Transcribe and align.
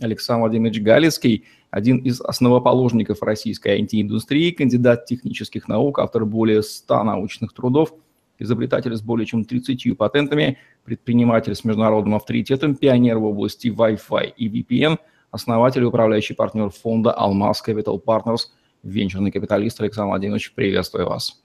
Александр 0.00 0.42
Владимирович 0.42 0.82
Галицкий– 0.82 1.44
один 1.70 1.98
из 1.98 2.20
основоположников 2.20 3.22
российской 3.22 3.80
IT-индустрии, 3.80 4.50
кандидат 4.50 5.06
технических 5.06 5.68
наук, 5.68 5.98
автор 6.00 6.24
более 6.24 6.62
100 6.62 7.04
научных 7.04 7.52
трудов, 7.52 7.94
изобретатель 8.38 8.94
с 8.94 9.00
более 9.00 9.26
чем 9.26 9.44
30 9.44 9.96
патентами, 9.96 10.58
предприниматель 10.84 11.54
с 11.54 11.64
международным 11.64 12.16
авторитетом, 12.16 12.74
пионер 12.74 13.18
в 13.18 13.24
области 13.24 13.68
Wi-Fi 13.68 14.32
и 14.36 14.48
VPN, 14.48 14.98
основатель 15.30 15.82
и 15.82 15.86
управляющий 15.86 16.34
партнер 16.34 16.70
фонда 16.70 17.14
Almas 17.16 17.56
Capital 17.64 18.02
Partners, 18.02 18.48
венчурный 18.82 19.30
капиталист 19.30 19.80
Александр 19.80 20.08
Владимирович, 20.08 20.52
приветствую 20.54 21.08
вас. 21.08 21.40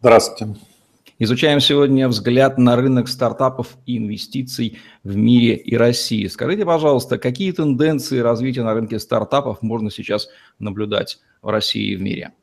Здравствуйте. 0.00 0.56
Изучаем 1.20 1.58
сегодня 1.58 2.06
взгляд 2.06 2.58
на 2.58 2.76
рынок 2.76 3.08
стартапов 3.08 3.76
и 3.86 3.98
инвестиций 3.98 4.78
в 5.02 5.16
мире 5.16 5.56
и 5.56 5.76
России. 5.76 6.28
Скажите, 6.28 6.64
пожалуйста, 6.64 7.18
какие 7.18 7.50
тенденции 7.50 8.20
развития 8.20 8.62
на 8.62 8.72
рынке 8.72 9.00
стартапов 9.00 9.60
можно 9.60 9.90
сейчас 9.90 10.28
наблюдать 10.60 11.18
в 11.42 11.48
России 11.48 11.90
и 11.90 11.96
в 11.96 12.02
мире? 12.02 12.34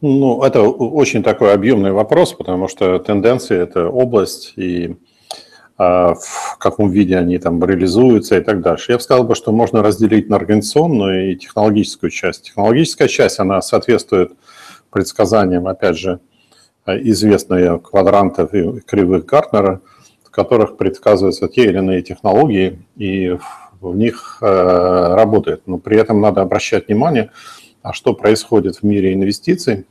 Ну, 0.00 0.42
это 0.42 0.62
очень 0.62 1.22
такой 1.22 1.54
объемный 1.54 1.92
вопрос, 1.92 2.32
потому 2.32 2.66
что 2.66 2.98
тенденции– 2.98 3.56
это 3.60 3.88
область, 3.88 4.54
и 4.56 4.96
а, 5.78 6.14
в 6.14 6.56
каком 6.58 6.90
виде 6.90 7.16
они 7.16 7.38
там 7.38 7.64
реализуются 7.64 8.36
и 8.36 8.40
так 8.40 8.62
дальше. 8.62 8.92
Я 8.92 8.98
бы 8.98 9.02
сказал, 9.04 9.32
что 9.36 9.52
можно 9.52 9.80
разделить 9.80 10.28
на 10.28 10.34
организационную 10.34 11.30
и 11.30 11.36
технологическую 11.36 12.10
часть. 12.10 12.46
Технологическая 12.46 13.06
часть, 13.06 13.38
она 13.38 13.62
соответствует 13.62 14.32
предсказаниям, 14.90 15.68
опять 15.68 15.98
же, 15.98 16.18
известные 16.86 17.78
квадранты 17.78 18.46
кривых 18.86 19.26
Гартнера, 19.26 19.80
в 20.24 20.30
которых 20.30 20.76
предсказываются 20.76 21.48
те 21.48 21.64
или 21.64 21.78
иные 21.78 22.02
технологии, 22.02 22.78
и 22.96 23.36
в 23.80 23.94
них 23.96 24.38
э, 24.40 24.46
работает. 24.46 25.62
Но 25.66 25.78
при 25.78 25.98
этом 25.98 26.20
надо 26.20 26.42
обращать 26.42 26.88
внимание, 26.88 27.30
а 27.82 27.92
что 27.92 28.14
происходит 28.14 28.76
в 28.76 28.82
мире 28.82 29.14
инвестиций. 29.14 29.86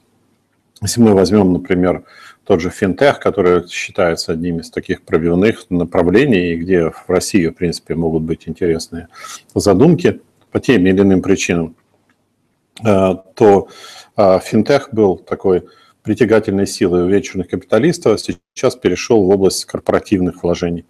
Если 0.82 1.02
мы 1.02 1.14
возьмем, 1.14 1.54
например, 1.54 2.04
тот 2.44 2.62
же 2.62 2.70
финтех, 2.70 3.20
который 3.20 3.68
считается 3.68 4.34
одним 4.34 4.60
из 4.60 4.70
таких 4.70 5.02
пробивных 5.02 5.66
направлений, 5.70 6.56
где 6.56 6.92
в 6.92 7.06
России, 7.08 7.48
в 7.48 7.54
принципе, 7.54 7.96
могут 7.96 8.24
быть 8.24 8.48
интересные 8.48 9.08
задумки 9.54 10.22
по 10.52 10.60
тем 10.60 10.86
или 10.86 11.00
иным 11.00 11.22
причинам, 11.22 11.76
э, 12.84 13.16
то 13.36 13.68
э, 14.18 14.40
финтех 14.44 14.90
был 14.92 15.18
такой 15.18 15.64
притягательной 16.06 16.68
силой 16.68 17.04
у 17.04 17.08
венчурных 17.08 17.50
капиталистов 17.50 18.22
сейчас 18.22 18.76
перешел 18.76 19.24
в 19.24 19.30
область 19.30 19.66
корпоративных 19.66 20.44
вложений. 20.44 20.86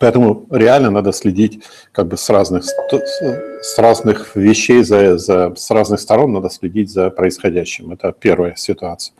Поэтому 0.00 0.46
реально 0.50 0.90
надо 0.90 1.12
следить 1.12 1.62
как 1.92 2.08
бы 2.08 2.16
с 2.16 2.28
разных, 2.30 2.64
с 2.64 3.78
разных 3.78 4.34
вещей, 4.34 4.82
за, 4.82 5.18
за, 5.18 5.54
с 5.54 5.70
разных 5.70 6.00
сторон 6.00 6.32
надо 6.32 6.50
следить 6.50 6.90
за 6.90 7.10
происходящим. 7.10 7.92
Это 7.92 8.12
первая 8.12 8.54
ситуация. 8.56 9.14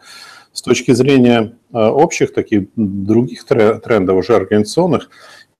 С 0.52 0.62
точки 0.62 0.92
зрения 0.92 1.52
э, 1.72 1.78
общих 1.78 2.32
таких 2.32 2.68
других 2.74 3.44
трендов, 3.44 4.16
уже 4.16 4.34
организационных, 4.34 5.10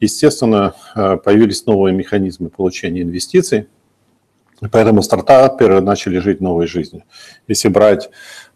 естественно, 0.00 0.74
э, 0.94 1.18
появились 1.22 1.66
новые 1.66 1.94
механизмы 1.94 2.48
получения 2.48 3.02
инвестиций, 3.02 3.68
поэтому 4.72 5.02
стартаперы 5.02 5.82
начали 5.82 6.18
жить 6.18 6.40
новой 6.40 6.66
жизнью. 6.66 7.04
Если 7.46 7.68
брать 7.68 8.08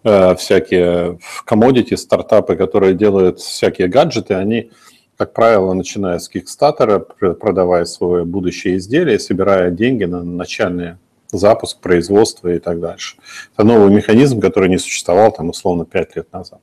всякие 0.02 1.18
комодити, 1.44 1.94
стартапы, 1.94 2.56
которые 2.56 2.94
делают 2.94 3.40
всякие 3.40 3.88
гаджеты, 3.88 4.34
они, 4.34 4.70
как 5.16 5.32
правило, 5.32 5.74
начиная 5.74 6.18
с 6.18 6.28
Кикстатера, 6.28 6.98
продавая 6.98 7.84
свое 7.84 8.24
будущее 8.24 8.78
изделие, 8.78 9.18
собирая 9.18 9.70
деньги 9.70 10.04
на 10.04 10.22
начальный 10.22 10.94
запуск, 11.32 11.80
производства 11.80 12.48
и 12.48 12.58
так 12.58 12.80
дальше. 12.80 13.16
Это 13.54 13.66
новый 13.66 13.92
механизм, 13.92 14.40
который 14.40 14.68
не 14.68 14.78
существовал 14.78 15.32
там 15.32 15.50
условно 15.50 15.84
5 15.84 16.16
лет 16.16 16.32
назад. 16.32 16.60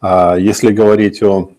А 0.00 0.36
если 0.36 0.72
говорить 0.72 1.22
о 1.22 1.50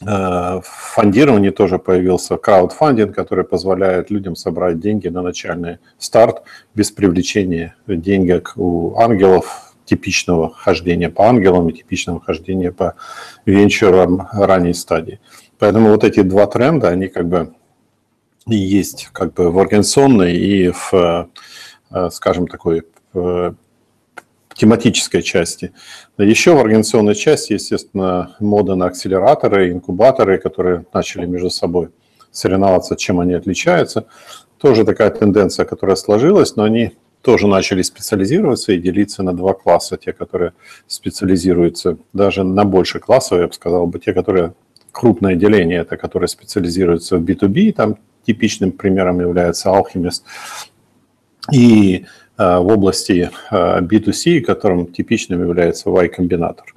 э, 0.00 0.60
фондировании 0.62 1.50
тоже 1.50 1.78
появился 1.78 2.36
краудфандинг, 2.36 3.14
который 3.14 3.44
позволяет 3.44 4.10
людям 4.10 4.36
собрать 4.36 4.80
деньги 4.80 5.08
на 5.08 5.22
начальный 5.22 5.78
старт 5.98 6.42
без 6.74 6.90
привлечения 6.90 7.74
денег 7.86 8.52
у 8.56 8.98
ангелов, 8.98 9.67
типичного 9.88 10.52
хождения 10.54 11.10
по 11.10 11.24
ангелам 11.24 11.68
и 11.68 11.72
типичного 11.72 12.20
хождения 12.20 12.72
по 12.72 12.94
венчурам 13.46 14.28
ранней 14.32 14.74
стадии. 14.74 15.20
Поэтому 15.58 15.90
вот 15.90 16.04
эти 16.04 16.22
два 16.22 16.46
тренда, 16.46 16.88
они 16.88 17.08
как 17.08 17.26
бы 17.26 17.54
есть 18.46 19.08
как 19.12 19.34
бы 19.34 19.50
в 19.50 19.58
организационной 19.58 20.36
и 20.36 20.70
в, 20.70 21.28
э, 21.90 22.10
скажем, 22.10 22.46
такой 22.46 22.84
в 23.12 23.56
тематической 24.54 25.22
части. 25.22 25.72
Еще 26.18 26.54
в 26.54 26.58
организационной 26.58 27.14
части, 27.14 27.54
естественно, 27.54 28.36
мода 28.40 28.74
на 28.74 28.86
акселераторы, 28.86 29.70
инкубаторы, 29.70 30.38
которые 30.38 30.84
начали 30.92 31.26
между 31.26 31.50
собой 31.50 31.90
соревноваться, 32.30 32.96
чем 32.96 33.20
они 33.20 33.34
отличаются. 33.34 34.06
Тоже 34.58 34.84
такая 34.84 35.10
тенденция, 35.10 35.64
которая 35.64 35.96
сложилась, 35.96 36.56
но 36.56 36.64
они 36.64 36.92
тоже 37.22 37.46
начали 37.46 37.82
специализироваться 37.82 38.72
и 38.72 38.78
делиться 38.78 39.22
на 39.22 39.32
два 39.32 39.54
класса. 39.54 39.96
Те, 39.96 40.12
которые 40.12 40.52
специализируются 40.86 41.98
даже 42.12 42.44
на 42.44 42.64
больше 42.64 43.00
классов, 43.00 43.40
я 43.40 43.46
бы 43.46 43.52
сказал 43.52 43.86
бы, 43.86 43.98
те, 43.98 44.12
которые 44.12 44.54
крупное 44.92 45.34
деление, 45.34 45.80
это 45.80 45.96
которые 45.96 46.28
специализируются 46.28 47.18
в 47.18 47.22
B2B, 47.22 47.72
там 47.72 47.96
типичным 48.26 48.72
примером 48.72 49.20
является 49.20 49.70
Alchemist. 49.70 50.22
И 51.52 52.04
э, 52.36 52.58
в 52.58 52.66
области 52.66 53.30
э, 53.50 53.80
B2C, 53.80 54.40
которым 54.40 54.86
типичным 54.86 55.42
является 55.42 55.90
Y-комбинатор. 55.90 56.74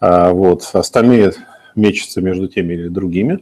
Э, 0.00 0.30
вот. 0.30 0.68
Остальные 0.72 1.32
мечутся 1.74 2.20
между 2.20 2.48
теми 2.48 2.74
или 2.74 2.88
другими. 2.88 3.40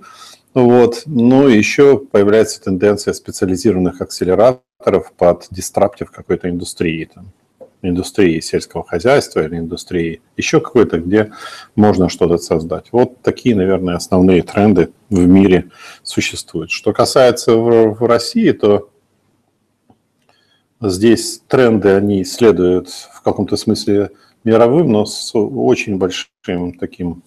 Вот. 0.55 1.03
Но 1.07 1.49
еще 1.49 1.99
появляется 1.99 2.63
тенденция 2.63 3.13
специализированных 3.13 4.01
акселераторов, 4.01 4.63
под 5.17 5.47
дистраптив 5.51 6.11
какой-то 6.11 6.49
индустрии, 6.49 7.11
там, 7.13 7.33
индустрии 7.83 8.41
сельского 8.41 8.85
хозяйства 8.85 9.41
или 9.41 9.59
индустрии 9.59 10.21
еще 10.37 10.61
какой-то, 10.61 10.99
где 10.99 11.33
можно 11.75 12.09
что-то 12.09 12.39
создать. 12.39 12.87
Вот 12.93 13.21
такие, 13.23 13.57
наверное, 13.57 13.97
основные 13.97 14.43
тренды 14.43 14.91
в 15.11 15.27
мире 15.27 15.71
существуют. 16.03 16.71
Что 16.71 16.93
касается 16.93 17.55
в, 17.55 17.95
в 17.95 18.07
России, 18.07 18.53
то 18.53 18.89
здесь 20.81 21.43
тренды, 21.49 21.91
они 21.91 22.25
следуют 22.25 22.89
в 22.89 23.23
каком-то 23.23 23.57
смысле 23.57 24.11
мировым, 24.45 24.93
но 24.93 25.07
с 25.07 25.33
очень 25.35 25.99
большим 25.99 26.79
таким 26.79 27.23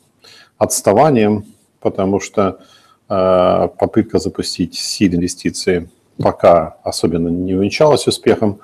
отставанием, 0.57 1.45
потому 1.81 2.22
что 2.22 2.61
э, 3.09 3.67
попытка 3.78 4.19
запустить 4.19 4.75
сид-инвестиции– 4.75 5.90
пока 6.21 6.77
особенно 6.83 7.29
не 7.29 7.53
увенчалась 7.53 8.07
успехом. 8.07 8.59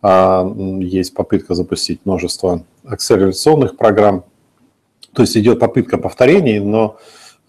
А, 0.00 0.46
есть 0.80 1.14
попытка 1.14 1.54
запустить 1.54 2.00
множество 2.04 2.64
акселерационных 2.86 3.76
программ. 3.76 4.24
То 5.12 5.22
есть 5.22 5.36
идет 5.36 5.58
попытка 5.58 5.98
повторений, 5.98 6.60
но 6.60 6.98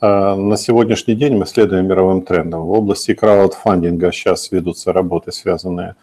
а, 0.02 0.36
на 0.36 0.58
сегодняшний 0.58 1.16
день 1.16 1.36
мы 1.36 1.46
следуем 1.46 1.88
мировым 1.88 2.22
трендам. 2.22 2.62
В 2.62 2.72
области 2.72 3.14
краудфандинга 3.14 4.12
сейчас 4.12 4.52
ведутся 4.52 4.94
работы, 4.94 5.32
связанные 5.32 5.96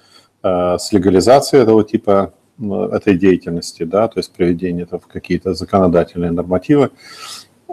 а, 0.42 0.78
с 0.78 0.92
легализацией 0.92 1.62
этого 1.62 1.82
типа 1.84 2.32
этой 2.58 3.18
деятельности, 3.18 3.82
да, 3.82 4.08
то 4.08 4.18
есть 4.18 4.32
приведение 4.32 4.84
это 4.84 4.98
в 4.98 5.06
какие-то 5.06 5.52
законодательные 5.52 6.30
нормативы. 6.30 6.90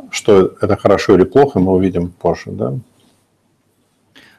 Что 0.09 0.53
это 0.59 0.75
хорошо 0.75 1.15
или 1.15 1.23
плохо, 1.23 1.59
мы 1.59 1.71
увидим 1.71 2.11
позже, 2.11 2.51
да. 2.51 2.73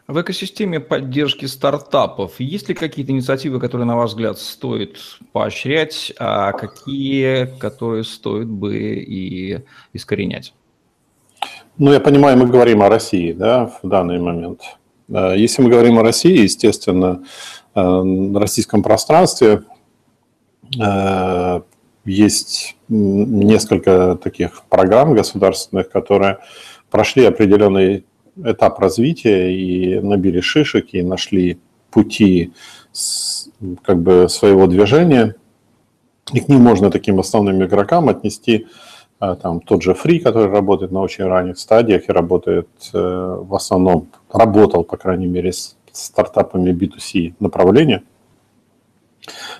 В 0.06 0.20
экосистеме 0.20 0.80
поддержки 0.80 1.46
стартапов 1.46 2.38
есть 2.38 2.68
ли 2.68 2.74
какие-то 2.74 3.12
инициативы, 3.12 3.58
которые, 3.58 3.86
на 3.86 3.96
ваш 3.96 4.10
взгляд, 4.10 4.38
стоит 4.38 4.98
поощрять, 5.32 6.12
а 6.18 6.52
какие, 6.52 7.46
которые 7.58 8.04
стоит 8.04 8.46
бы 8.46 8.76
и 8.76 9.60
искоренять? 9.94 10.52
Ну, 11.78 11.90
я 11.90 12.00
понимаю, 12.00 12.36
мы 12.36 12.46
говорим 12.46 12.82
о 12.82 12.90
России, 12.90 13.32
да, 13.32 13.72
в 13.82 13.88
данный 13.88 14.20
момент. 14.20 14.60
Э, 15.08 15.34
если 15.36 15.62
мы 15.62 15.70
говорим 15.70 15.98
о 15.98 16.02
России, 16.02 16.42
естественно, 16.42 17.24
э, 17.74 17.80
на 17.80 18.38
российском 18.40 18.82
пространстве 18.82 19.62
есть 22.04 22.76
несколько 22.88 24.16
таких 24.16 24.62
программ 24.68 25.14
государственных, 25.14 25.90
которые 25.90 26.38
прошли 26.90 27.24
определенный 27.26 28.04
этап 28.42 28.78
развития 28.78 29.52
и 29.52 30.00
набили 30.00 30.40
шишек, 30.40 30.92
и 30.92 31.02
нашли 31.02 31.58
пути 31.90 32.52
как 33.82 34.00
бы 34.00 34.28
своего 34.28 34.66
движения. 34.66 35.36
И 36.32 36.40
к 36.40 36.48
ним 36.48 36.62
можно 36.62 36.90
таким 36.90 37.20
основным 37.20 37.62
игрокам 37.64 38.08
отнести 38.08 38.66
а, 39.20 39.36
там, 39.36 39.60
тот 39.60 39.82
же 39.82 39.92
Free, 39.92 40.18
который 40.18 40.50
работает 40.50 40.90
на 40.90 41.00
очень 41.00 41.24
ранних 41.24 41.58
стадиях 41.58 42.08
и 42.08 42.12
работает 42.12 42.68
э, 42.92 42.98
в 42.98 43.54
основном, 43.54 44.08
работал, 44.32 44.84
по 44.84 44.96
крайней 44.96 45.26
мере, 45.26 45.52
с 45.52 45.76
стартапами 45.92 46.72
B2C 46.72 47.34
направления. 47.40 48.02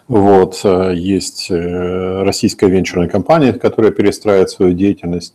Вот, 0.08 0.60
э, 0.64 0.94
есть 0.96 1.50
э, 1.50 2.22
российская 2.22 2.68
венчурная 2.68 3.08
компания, 3.08 3.52
которая 3.52 3.92
перестраивает 3.92 4.50
свою 4.50 4.74
деятельность. 4.74 5.34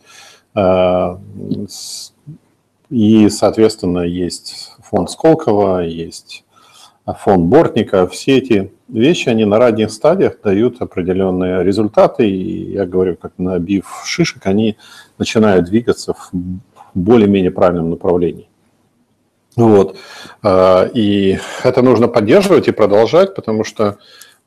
И, 2.89 3.29
соответственно, 3.29 3.99
есть 3.99 4.73
фонд 4.81 5.11
Сколково, 5.11 5.85
есть 5.85 6.43
фонд 7.05 7.45
Бортника. 7.45 8.07
Все 8.07 8.37
эти 8.37 8.71
вещи, 8.87 9.29
они 9.29 9.45
на 9.45 9.57
ранних 9.59 9.91
стадиях 9.91 10.41
дают 10.43 10.81
определенные 10.81 11.63
результаты. 11.63 12.29
И 12.29 12.71
я 12.73 12.85
говорю, 12.85 13.15
как 13.15 13.33
набив 13.37 14.01
шишек, 14.05 14.45
они 14.45 14.77
начинают 15.17 15.65
двигаться 15.65 16.13
в 16.13 16.31
более-менее 16.93 17.51
правильном 17.51 17.91
направлении. 17.91 18.47
Вот. 19.55 19.97
А, 20.41 20.85
и 20.93 21.39
это 21.63 21.81
нужно 21.81 22.07
поддерживать 22.07 22.67
и 22.67 22.71
продолжать, 22.71 23.35
потому 23.35 23.63
что 23.63 23.97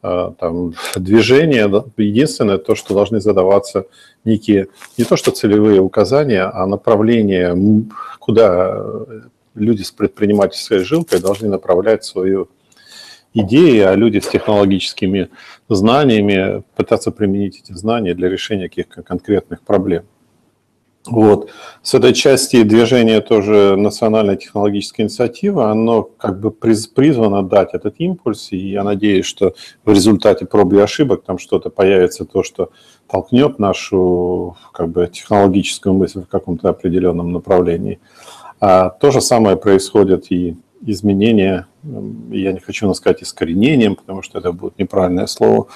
там, 0.03 0.75
движение, 0.97 1.71
единственное 1.97 2.59
то, 2.59 2.75
что 2.75 2.95
должны 2.95 3.21
задаваться 3.21 3.87
некие, 4.25 4.69
не 4.99 5.05
то 5.05 5.17
что 5.17 5.31
целевые 5.31 5.81
указания, 5.81 6.45
а 6.45 6.67
направления, 6.67 7.57
куда 8.19 8.85
люди 9.55 9.83
с 9.83 9.91
предпринимательской 9.91 10.79
жилкой 10.79 11.21
должны 11.21 11.49
направлять 11.49 12.05
свою 12.05 12.49
идеи, 13.35 13.81
а 13.81 13.95
люди 13.95 14.19
с 14.19 14.29
технологическими 14.29 15.31
знаниями 15.69 16.63
пытаться 16.77 17.11
применить 17.11 17.61
эти 17.61 17.73
знания 17.73 18.15
для 18.15 18.29
решения 18.29 18.69
каких-то 18.69 19.03
конкретных 19.03 19.63
проблем. 19.63 20.05
Вот. 21.07 21.51
С 21.83 21.95
этой 21.95 22.15
части 22.15 22.63
движения 22.63 23.21
тоже 23.21 23.75
национальная 23.77 24.37
технологическая 24.37 25.03
инициатива, 25.03 25.71
оно 25.71 26.03
как 26.03 26.39
бы 26.39 26.53
призвано 26.53 27.43
дать 27.43 27.75
этот 27.75 27.97
импульс, 27.99 28.53
и 28.53 28.57
я 28.57 28.85
надеюсь, 28.85 29.27
что 29.27 29.55
в 29.85 29.91
результате 29.91 30.47
проб 30.47 30.73
и 30.75 30.79
ошибок 30.79 31.25
там 31.25 31.39
что-то 31.39 31.71
появится, 31.71 32.25
то, 32.25 32.45
что 32.45 32.71
толкнет 33.11 33.59
нашу 33.59 34.57
как 34.73 34.91
бы 34.91 35.09
технологическую 35.13 35.93
мысль 35.93 36.23
в 36.23 36.29
каком-то 36.29 36.69
определенном 36.69 37.33
направлении. 37.33 37.99
А 38.61 38.91
то 38.91 39.11
же 39.11 39.21
самое 39.21 39.57
происходит 39.57 40.31
и 40.31 40.57
изменения, 40.87 41.67
я 42.31 42.53
не 42.53 42.61
хочу 42.61 42.93
сказать 42.95 43.25
искоренением, 43.25 43.97
потому 43.97 44.23
что 44.23 44.39
это 44.39 44.53
будет 44.53 44.79
неправильное 44.79 45.27
слово, 45.27 45.67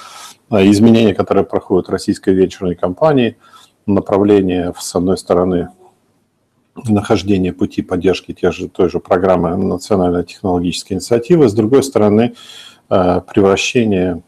а 0.51 0.65
изменения, 0.65 1.15
которые 1.15 1.45
проходят 1.45 1.89
в 1.89 1.93
российской 1.93 2.33
венчурной 2.33 2.77
компании– 2.77 3.37
направление, 3.87 4.75
с 4.79 4.95
одной 4.95 5.17
стороны, 5.17 5.69
нахождение 6.89 7.53
пути 7.53 7.83
поддержки 7.83 8.33
тех 8.33 8.53
же, 8.53 8.69
той 8.69 8.91
же 8.91 9.01
программы 9.01 9.57
национальной 9.57 10.25
технологической 10.25 10.97
инициативы, 10.97 11.49
с 11.49 11.55
другой 11.55 11.83
стороны, 11.83 12.35
э, 12.91 13.21
превращение 13.33 14.23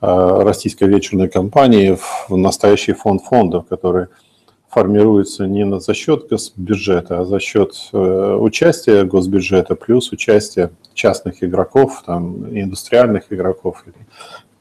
э, 0.00 0.42
российской 0.42 0.88
вечерной 0.88 1.28
компании 1.28 1.96
в 2.28 2.36
настоящий 2.36 2.92
фонд 2.92 3.22
фондов, 3.22 3.66
который 3.68 4.08
формируется 4.68 5.46
не 5.46 5.80
за 5.80 5.94
счет 5.94 6.28
госбюджета, 6.28 7.20
а 7.20 7.24
за 7.24 7.40
счет 7.40 7.72
э, 7.92 8.36
участия 8.38 9.04
госбюджета 9.04 9.74
плюс 9.74 10.12
участия 10.12 10.70
частных 10.92 11.42
игроков, 11.42 12.02
там, 12.04 12.46
индустриальных 12.50 13.32
игроков 13.32 13.84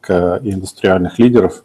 индустриальных 0.08 1.18
лидеров 1.18 1.65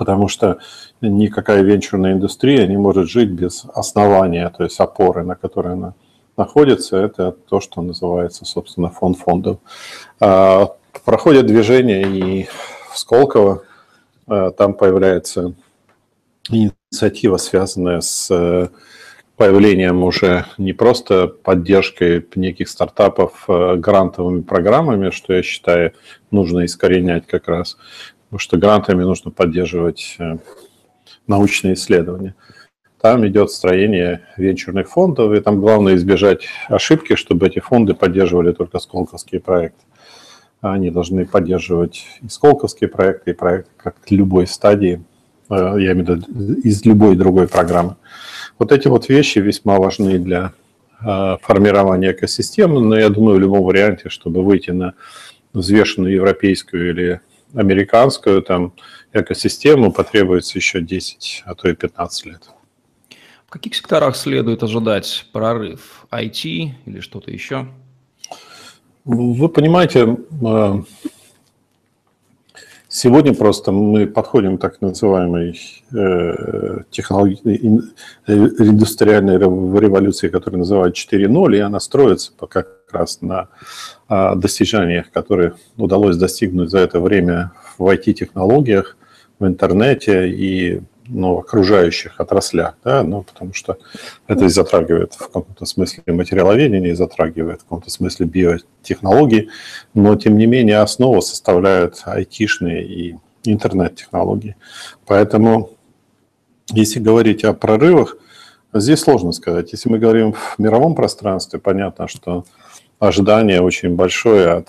потому 0.00 0.28
что 0.28 0.60
никакая 1.02 1.60
венчурная 1.60 2.14
индустрия 2.14 2.66
не 2.66 2.78
может 2.78 3.10
жить 3.10 3.28
без 3.28 3.66
основания, 3.74 4.48
то 4.48 4.64
есть 4.64 4.80
опоры, 4.80 5.24
на 5.24 5.34
которой 5.34 5.74
она 5.74 5.92
находится. 6.38 6.96
Это 6.96 7.32
то, 7.32 7.60
что 7.60 7.82
называется, 7.82 8.46
собственно, 8.46 8.88
фонд 8.88 9.18
фондов. 9.18 9.58
А, 10.18 10.68
проходят 11.04 11.44
движения 11.44 12.00
и 12.00 12.46
в 12.90 12.96
Сколково, 12.96 13.62
а, 14.26 14.52
там 14.52 14.72
появляется 14.72 15.52
инициатива, 16.48 17.36
связанная 17.36 18.00
с 18.00 18.30
э, 18.30 18.68
появлением 19.36 20.02
уже 20.02 20.46
не 20.56 20.72
просто 20.72 21.28
поддержкой 21.28 22.26
неких 22.34 22.70
стартапов 22.70 23.44
э, 23.48 23.76
грантовыми 23.76 24.40
программами, 24.40 25.10
что 25.10 25.34
я 25.34 25.42
считаю 25.42 25.92
нужно 26.30 26.64
искоренять 26.64 27.26
как 27.26 27.46
раз, 27.46 27.76
потому 28.30 28.38
что 28.38 28.56
грантами 28.58 29.02
нужно 29.02 29.32
поддерживать 29.32 30.14
э, 30.20 30.36
научные 31.26 31.74
исследования. 31.74 32.36
Там 33.00 33.26
идет 33.26 33.50
строение 33.50 34.20
венчурных 34.36 34.88
фондов, 34.88 35.32
и 35.32 35.40
там 35.40 35.60
главное 35.60 35.96
избежать 35.96 36.46
ошибки, 36.68 37.16
чтобы 37.16 37.48
эти 37.48 37.58
фонды 37.58 37.92
поддерживали 37.92 38.52
только 38.52 38.78
сколковские 38.78 39.40
проекты. 39.40 39.82
Они 40.60 40.90
должны 40.90 41.26
поддерживать 41.26 42.06
и 42.22 42.28
сколковские 42.28 42.88
проекты, 42.88 43.32
и 43.32 43.34
проекты 43.34 43.70
как 43.76 43.96
любой 44.10 44.46
стадии, 44.46 45.02
э, 45.48 45.54
я 45.78 45.92
имею 45.92 46.06
в 46.06 46.10
виду 46.10 46.52
из 46.60 46.84
любой 46.84 47.16
другой 47.16 47.48
программы. 47.48 47.96
Вот 48.60 48.70
эти 48.70 48.86
вот 48.86 49.08
вещи 49.08 49.40
весьма 49.40 49.78
важны 49.78 50.20
для 50.20 50.52
э, 51.04 51.36
формирования 51.42 52.12
экосистемы, 52.12 52.80
но 52.80 52.96
я 52.96 53.08
думаю, 53.08 53.38
в 53.38 53.40
любом 53.40 53.64
варианте, 53.64 54.08
чтобы 54.08 54.44
выйти 54.44 54.70
на 54.70 54.94
взвешенную 55.52 56.14
европейскую 56.14 56.90
или 56.90 57.20
американскую 57.54 58.42
там 58.42 58.74
экосистему 59.12 59.92
потребуется 59.92 60.58
еще 60.58 60.80
10, 60.80 61.42
а 61.46 61.54
то 61.54 61.68
и 61.68 61.74
15 61.74 62.26
лет. 62.26 62.50
В 63.46 63.50
каких 63.50 63.74
секторах 63.74 64.14
следует 64.14 64.62
ожидать 64.62 65.26
прорыв? 65.32 66.06
IT 66.12 66.70
или 66.86 67.00
что-то 67.00 67.32
еще? 67.32 67.66
Вы 69.04 69.48
понимаете, 69.48 70.18
э, 70.40 70.82
сегодня 72.86 73.34
просто 73.34 73.72
мы 73.72 74.06
подходим 74.06 74.56
к 74.56 74.60
так 74.60 74.80
называемой 74.80 75.58
э, 75.92 76.82
технологии, 76.90 77.40
э, 78.28 78.32
индустриальной 78.32 79.38
революции, 79.38 80.28
которая 80.28 80.58
называют 80.58 80.94
4.0, 80.94 81.56
и 81.56 81.60
она 81.60 81.80
строится 81.80 82.32
пока 82.36 82.64
раз 82.92 83.22
на 83.22 83.48
а, 84.08 84.34
достижениях, 84.34 85.10
которые 85.10 85.54
удалось 85.76 86.16
достигнуть 86.16 86.70
за 86.70 86.78
это 86.78 87.00
время 87.00 87.52
в 87.78 87.86
IT-технологиях, 87.88 88.96
в 89.38 89.46
интернете 89.46 90.28
и 90.28 90.82
ну, 91.10 91.38
окружающих 91.38 92.20
отраслях, 92.20 92.76
да, 92.84 93.02
ну, 93.02 93.22
потому 93.22 93.52
что 93.52 93.78
это 94.28 94.48
затрагивает 94.48 95.14
в 95.14 95.18
каком-то 95.18 95.66
смысле 95.66 96.02
материаловедение, 96.06 96.94
затрагивает 96.94 97.60
в 97.60 97.64
каком-то 97.64 97.90
смысле 97.90 98.26
биотехнологии, 98.26 99.48
но 99.92 100.14
тем 100.14 100.38
не 100.38 100.46
менее 100.46 100.78
основу 100.78 101.20
составляют 101.20 102.02
айтишные 102.04 102.84
и 102.84 103.16
интернет-технологии. 103.44 104.56
Поэтому, 105.06 105.70
если 106.68 107.00
говорить 107.00 107.44
о 107.44 107.54
прорывах, 107.54 108.16
здесь 108.72 109.00
сложно 109.00 109.32
сказать. 109.32 109.72
Если 109.72 109.88
мы 109.88 109.98
говорим 109.98 110.32
в 110.32 110.58
мировом 110.58 110.94
пространстве, 110.94 111.58
понятно, 111.58 112.06
что 112.06 112.44
ожидание 113.00 113.62
очень 113.62 113.96
большое 113.96 114.50
от, 114.50 114.68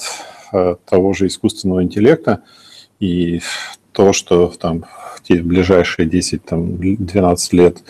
от 0.51 0.83
того 0.85 1.13
же 1.13 1.27
искусственного 1.27 1.83
интеллекта 1.83 2.41
и 2.99 3.41
то, 3.91 4.13
что 4.13 4.47
там 4.47 4.85
в 5.15 5.21
те 5.21 5.35
ближайшие 5.35 6.07
10-12 6.07 7.37
лет 7.51 7.83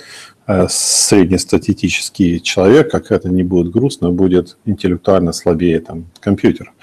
э, 0.47 0.65
среднестатистический 0.67 2.41
человек, 2.41 2.91
как 2.91 3.11
это 3.11 3.29
не 3.29 3.43
будет 3.43 3.71
грустно, 3.71 4.11
будет 4.11 4.57
интеллектуально 4.65 5.31
слабее 5.31 5.79
там, 5.79 6.05
компьютер. 6.19 6.73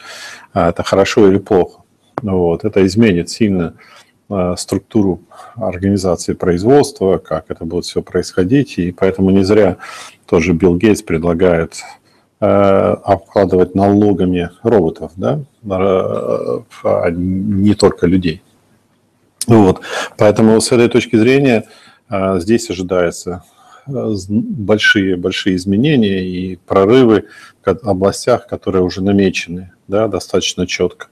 А 0.52 0.70
это 0.70 0.84
хорошо 0.84 1.28
или 1.28 1.38
плохо? 1.38 1.82
Вот. 2.22 2.64
Это 2.64 2.86
изменит 2.86 3.28
сильно 3.28 3.74
э, 4.30 4.54
структуру 4.56 5.20
организации 5.56 6.34
производства, 6.34 7.18
как 7.18 7.46
это 7.48 7.64
будет 7.64 7.86
все 7.86 8.02
происходить. 8.02 8.78
И 8.78 8.92
поэтому 8.92 9.30
не 9.30 9.42
зря 9.42 9.78
тоже 10.26 10.52
Билл 10.52 10.76
Гейтс 10.76 11.02
предлагает 11.02 11.74
Э, 11.74 11.97
обкладывать 12.40 13.74
налогами 13.74 14.50
роботов, 14.62 15.10
да, 15.16 15.40
а 15.68 17.10
не 17.10 17.74
только 17.74 18.06
людей. 18.06 18.42
Вот. 19.48 19.80
Поэтому 20.16 20.60
с 20.60 20.70
этой 20.70 20.88
точки 20.88 21.16
зрения 21.16 21.64
э, 22.10 22.38
здесь 22.38 22.70
ожидается 22.70 23.42
э, 23.86 24.14
большие, 24.28 25.16
большие 25.16 25.56
изменения 25.56 26.22
и 26.22 26.56
прорывы 26.56 27.24
в 27.64 27.88
областях, 27.88 28.46
которые 28.46 28.82
уже 28.82 29.02
намечены 29.02 29.72
да, 29.88 30.06
достаточно 30.06 30.66
четко. 30.66 31.08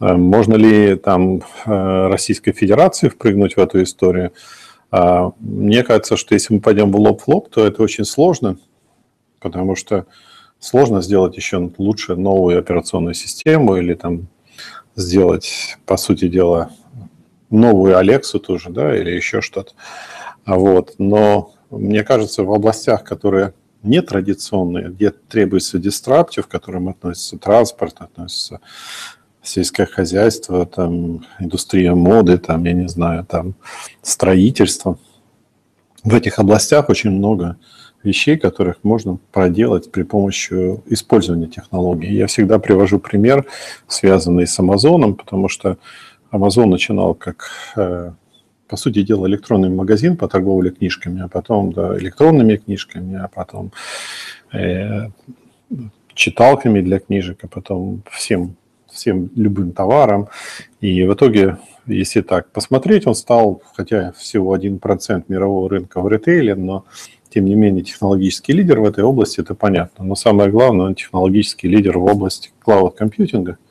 Можно 0.00 0.54
ли 0.54 0.96
там 0.96 1.42
Российской 1.64 2.52
Федерации 2.52 3.08
впрыгнуть 3.08 3.56
в 3.56 3.60
эту 3.60 3.82
историю? 3.82 4.32
Мне 4.90 5.82
кажется, 5.84 6.16
что 6.16 6.34
если 6.34 6.54
мы 6.54 6.60
пойдем 6.60 6.90
в 6.90 6.96
лоб 6.96 7.22
в 7.22 7.28
лоб, 7.28 7.48
то 7.48 7.64
это 7.64 7.82
очень 7.82 8.04
сложно, 8.04 8.58
потому 9.40 9.76
что 9.76 10.06
сложно 10.64 11.02
сделать 11.02 11.36
еще 11.36 11.70
лучше 11.76 12.16
новую 12.16 12.58
операционную 12.58 13.14
систему 13.14 13.76
или 13.76 13.92
там 13.92 14.28
сделать, 14.96 15.76
по 15.84 15.96
сути 15.98 16.28
дела, 16.28 16.70
новую 17.50 17.98
Алексу 17.98 18.40
тоже, 18.40 18.70
да, 18.70 18.96
или 18.96 19.10
еще 19.10 19.42
что-то. 19.42 19.72
Вот. 20.46 20.94
Но 20.98 21.52
мне 21.70 22.02
кажется, 22.02 22.44
в 22.44 22.52
областях, 22.52 23.04
которые 23.04 23.52
нетрадиционные, 23.82 24.88
где 24.88 25.10
требуется 25.10 25.78
дистраптив, 25.78 26.46
к 26.46 26.50
которым 26.50 26.88
относится 26.88 27.36
транспорт, 27.36 27.96
относится 27.98 28.60
сельское 29.42 29.84
хозяйство, 29.84 30.64
там, 30.64 31.26
индустрия 31.38 31.94
моды, 31.94 32.38
там, 32.38 32.64
я 32.64 32.72
не 32.72 32.88
знаю, 32.88 33.26
там, 33.26 33.54
строительство. 34.00 34.98
В 36.02 36.14
этих 36.14 36.38
областях 36.38 36.88
очень 36.88 37.10
много 37.10 37.58
вещей, 38.04 38.36
которых 38.36 38.76
можно 38.82 39.18
проделать 39.32 39.90
при 39.90 40.02
помощи 40.02 40.52
использования 40.86 41.46
технологий. 41.46 42.14
Я 42.14 42.26
всегда 42.26 42.58
привожу 42.58 42.98
пример, 42.98 43.46
связанный 43.88 44.46
с 44.46 44.58
Амазоном, 44.58 45.14
потому 45.14 45.48
что 45.48 45.78
Amazon 46.30 46.66
начинал 46.66 47.14
как, 47.14 47.50
э, 47.76 48.12
по 48.68 48.76
сути 48.76 49.02
дела, 49.02 49.26
электронный 49.26 49.70
магазин 49.70 50.16
по 50.16 50.28
торговле 50.28 50.70
книжками, 50.70 51.22
а 51.22 51.28
потом 51.28 51.72
да, 51.72 51.98
электронными 51.98 52.56
книжками, 52.56 53.16
а 53.16 53.28
потом 53.28 53.72
э, 54.52 55.08
читалками 56.14 56.80
для 56.80 56.98
книжек, 56.98 57.38
а 57.42 57.48
потом 57.48 58.02
всем, 58.10 58.56
всем 58.90 59.30
любым 59.34 59.72
товаром. 59.72 60.28
И 60.80 61.04
в 61.04 61.14
итоге, 61.14 61.58
если 61.86 62.20
так 62.20 62.50
посмотреть, 62.50 63.06
он 63.06 63.14
стал, 63.14 63.62
хотя 63.74 64.12
всего 64.12 64.56
1% 64.56 65.24
мирового 65.28 65.70
рынка 65.70 66.00
в 66.00 66.08
ритейле, 66.08 66.54
но 66.54 66.84
тем 67.34 67.46
не 67.46 67.54
менее 67.54 67.84
технологический 67.84 68.52
лидер 68.52 68.80
в 68.80 68.84
этой 68.84 69.04
области, 69.04 69.40
это 69.40 69.54
понятно. 69.54 70.04
Но 70.04 70.14
самое 70.14 70.50
главное, 70.50 70.86
он 70.86 70.94
технологический 70.94 71.68
лидер 71.68 71.98
в 71.98 72.04
области 72.04 72.52
клауд-компьютинга– 72.60 73.58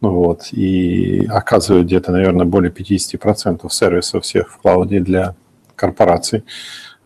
вот, 0.00 0.52
и 0.52 1.26
оказывают 1.28 1.86
где-то, 1.86 2.12
наверное, 2.12 2.44
более 2.44 2.70
50% 2.70 3.68
сервисов 3.70 4.24
всех 4.24 4.52
в 4.52 4.58
клауде 4.58 5.00
для 5.00 5.34
корпораций. 5.74 6.44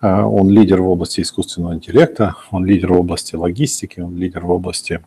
А, 0.00 0.26
он 0.26 0.50
лидер 0.50 0.80
в 0.82 0.88
области 0.88 1.20
искусственного 1.20 1.74
интеллекта, 1.74 2.34
он 2.50 2.64
лидер 2.64 2.92
в 2.92 3.00
области 3.00 3.36
логистики, 3.36 4.00
он 4.00 4.16
лидер 4.16 4.44
в 4.44 4.50
области 4.50 5.02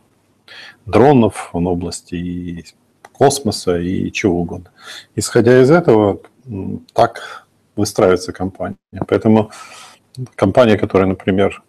дронов, 0.86 1.50
он 1.52 1.64
в 1.64 1.68
области 1.68 2.64
космоса 3.12 3.78
и 3.78 4.10
чего 4.10 4.40
угодно. 4.40 4.70
Исходя 5.14 5.60
из 5.62 5.70
этого, 5.70 6.20
так 6.94 7.46
выстраивается 7.76 8.32
компания. 8.32 8.76
Поэтому 9.06 9.50
компания, 10.34 10.76
которая, 10.76 11.08
например, 11.08 11.62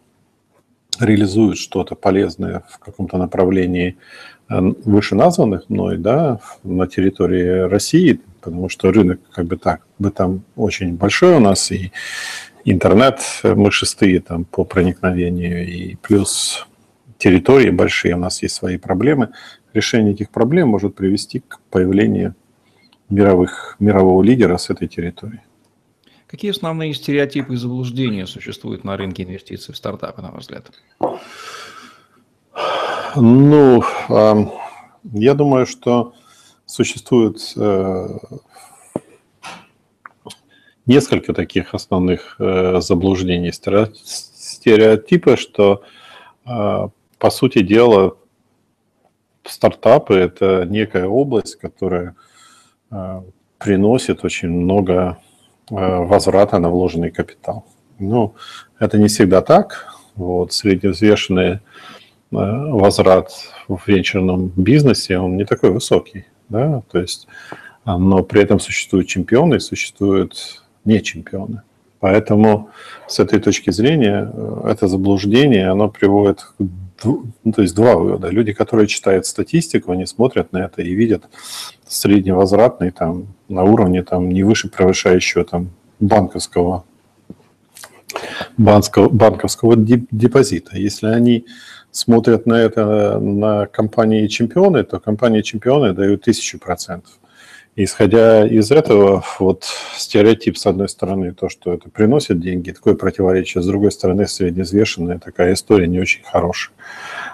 реализует 0.99 1.57
что-то 1.57 1.95
полезное 1.95 2.63
в 2.69 2.79
каком-то 2.79 3.17
направлении, 3.17 3.97
Э, 4.47 4.59
вышеназванных 4.85 5.69
мной, 5.69 5.97
да, 5.97 6.39
на 6.63 6.85
территории 6.85 7.67
России, 7.67 8.19
потому 8.41 8.69
что 8.69 8.91
рынок 8.91 9.19
как 9.31 9.45
бы 9.45 9.57
так, 9.57 9.81
бы 9.97 10.11
там 10.11 10.43
очень 10.55 10.95
большой 10.95 11.35
у 11.35 11.39
нас, 11.39 11.71
и 11.71 11.91
интернет, 12.63 13.21
э, 13.41 13.55
мы 13.55 13.71
шестые 13.71 14.19
там 14.19 14.45
по 14.45 14.63
проникновению, 14.63 15.67
и 15.67 15.95
плюс 15.95 16.67
территории 17.17 17.71
большие, 17.71 18.13
у 18.13 18.19
нас 18.19 18.43
есть 18.43 18.53
свои 18.53 18.77
проблемы. 18.77 19.29
Решение 19.73 20.13
этих 20.13 20.29
проблем 20.29 20.67
может 20.67 20.93
привести 20.93 21.39
к 21.39 21.59
появлению 21.71 22.35
мировых, 23.09 23.77
мирового 23.79 24.21
лидера 24.21 24.57
с 24.57 24.69
этой 24.69 24.87
территории. 24.87 25.41
Какие 26.27 26.51
основные 26.51 26.93
стереотипы 26.93 27.53
и 27.53 27.57
заблуждения 27.57 28.25
существуют 28.25 28.83
на 28.83 28.97
рынке 28.97 29.23
инвестиций 29.23 29.73
в 29.73 29.77
стартапы, 29.77 30.21
на 30.21 30.31
ваш 30.31 30.43
взгляд? 30.43 30.71
Ну, 33.15 33.83
я 35.13 35.33
думаю, 35.35 35.65
что 35.65 36.13
существует 36.65 37.37
э, 37.55 38.07
несколько 40.85 41.33
таких 41.33 41.73
основных 41.73 42.35
э, 42.39 42.81
заблуждений, 42.81 43.51
стереотипы, 43.51 45.37
что, 45.37 45.83
э, 46.45 46.87
по 47.19 47.29
сути 47.29 47.61
дела, 47.61 48.17
стартапы– 49.43 50.13
это 50.15 50.65
некая 50.65 51.05
область, 51.05 51.55
которая 51.57 52.15
приносит 53.59 54.23
очень 54.23 54.49
много 54.49 55.19
возврата 55.69 56.59
на 56.59 56.69
вложенный 56.69 57.11
капитал. 57.11 57.65
Ну, 57.99 58.35
это 58.79 58.97
не 58.97 59.07
всегда 59.07 59.41
так. 59.41 59.87
Вот, 60.15 60.53
средневзвешенные 60.53 61.61
Э, 62.31 62.67
возврат 62.69 63.31
в 63.67 63.79
венчурном 63.87 64.51
бизнесе, 64.55 65.17
он 65.17 65.37
не 65.37 65.45
такой 65.45 65.71
высокий, 65.71 66.25
да, 66.49 66.81
то 66.91 66.99
есть, 66.99 67.27
а, 67.85 67.97
но 67.97 68.23
при 68.23 68.41
этом 68.41 68.59
существуют 68.59 69.07
чемпионы 69.07 69.55
и 69.55 69.59
существуют 69.59 70.63
не 70.85 71.01
чемпионы. 71.01 71.61
Поэтому 72.05 72.69
с 73.07 73.17
этой 73.19 73.39
точки 73.39 73.71
зрения 73.71 74.31
э, 74.31 74.69
это 74.69 74.87
заблуждение, 74.87 75.71
оно 75.71 75.89
приводит 75.89 76.41
к 76.41 76.53
ну, 77.03 77.51
то 77.51 77.63
есть 77.63 77.73
два 77.75 77.95
вывода. 77.95 78.29
Люди, 78.29 78.53
которые 78.53 78.85
читают 78.85 79.25
статистику, 79.25 79.91
они 79.91 80.05
смотрят 80.05 80.53
на 80.53 80.59
это 80.59 80.83
и 80.83 80.93
видят 80.93 81.23
средневозвратный 81.87 82.91
там 82.91 83.25
на 83.49 83.63
уровне 83.63 84.03
там 84.03 84.29
не 84.29 84.43
выше 84.43 84.69
превышающего 84.69 85.45
там 85.45 85.71
банковского 85.99 86.83
банковского, 88.55 89.09
банковского 89.09 89.75
депозита. 89.75 90.77
Если 90.77 91.07
они 91.07 91.47
смотрят 91.89 92.45
на 92.45 92.53
это 92.53 93.17
на 93.19 93.65
компании 93.65 94.27
чемпионы, 94.27 94.83
то 94.83 94.99
компании 94.99 95.41
чемпионы 95.41 95.93
дают 95.93 96.21
тысячу 96.21 96.59
процентов. 96.59 97.17
Исходя 97.77 98.47
из 98.47 98.71
этого, 98.71 99.23
вот 99.39 99.65
стереотип, 99.97 100.57
с 100.57 100.65
одной 100.65 100.87
стороны, 100.87 101.33
то, 101.33 101.49
что 101.49 101.73
это 101.73 101.89
приносит 101.89 102.39
деньги, 102.39 102.71
такое 102.71 102.95
противоречие, 102.95 103.61
с 103.61 103.67
другой 103.67 103.91
стороны, 103.91 104.27
средневзвешенная 104.27 105.19
такая 105.19 105.53
история 105.53 105.87
не 105.87 105.99
очень 105.99 106.23
хорошая. 106.23 106.73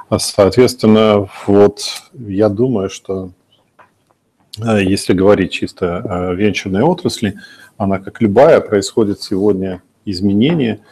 А, 0.09 0.17
соответственно, 0.17 1.29
вот 1.45 1.81
я 2.13 2.49
думаю, 2.49 2.89
что 2.89 3.31
э, 4.57 4.83
если 4.83 5.13
говорить 5.13 5.51
чисто 5.51 5.97
о 5.97 6.33
венчурной 6.33 6.81
отрасли, 6.81 7.35
она, 7.77 7.99
как 7.99 8.21
любая, 8.21 8.61
происходит 8.61 9.21
сегодня 9.21 9.83
изменения– 10.05 10.79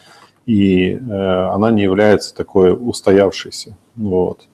и 0.49 0.93
э, 0.93 1.49
она 1.53 1.69
не 1.69 1.83
является 1.83 2.33
такой 2.33 2.73
устоявшейся. 2.73 3.77
Вот. 3.95 4.47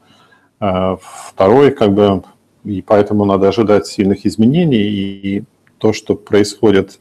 А 0.59 0.97
второй, 0.99 1.71
как 1.71 1.93
бы, 1.93 2.21
и 2.65 2.81
поэтому 2.81 3.25
надо 3.25 3.48
ожидать 3.48 3.88
сильных 3.88 4.25
изменений, 4.25 4.81
и 4.81 5.43
то, 5.77 5.93
что 5.93 6.15
происходит 6.15 7.00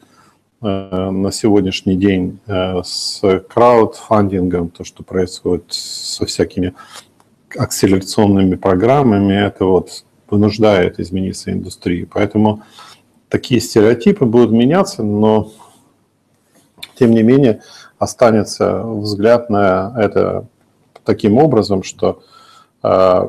э, 0.62 1.10
на 1.10 1.32
сегодняшний 1.32 1.96
день 1.96 2.38
э, 2.46 2.82
с 2.84 3.22
краудфандингом, 3.48 4.68
то, 4.68 4.84
что 4.84 5.02
происходит 5.02 5.64
со 5.70 6.26
всякими 6.26 6.74
акселерационными 7.56 8.56
программами, 8.56 9.34
это 9.34 9.64
вот 9.64 10.04
вынуждает 10.28 11.00
измениться 11.00 11.52
индустрию. 11.52 12.08
Поэтому 12.12 12.62
такие 13.28 13.60
стереотипы 13.60 14.24
будут 14.26 14.50
меняться, 14.50 15.02
но 15.02 15.52
тем 16.96 17.12
не 17.12 17.22
менее 17.22 17.62
останется 17.98 18.82
взгляд 18.82 19.50
на 19.50 19.94
это 19.96 20.46
таким 21.04 21.38
образом, 21.38 21.82
что 21.82 22.22
э, 22.82 23.28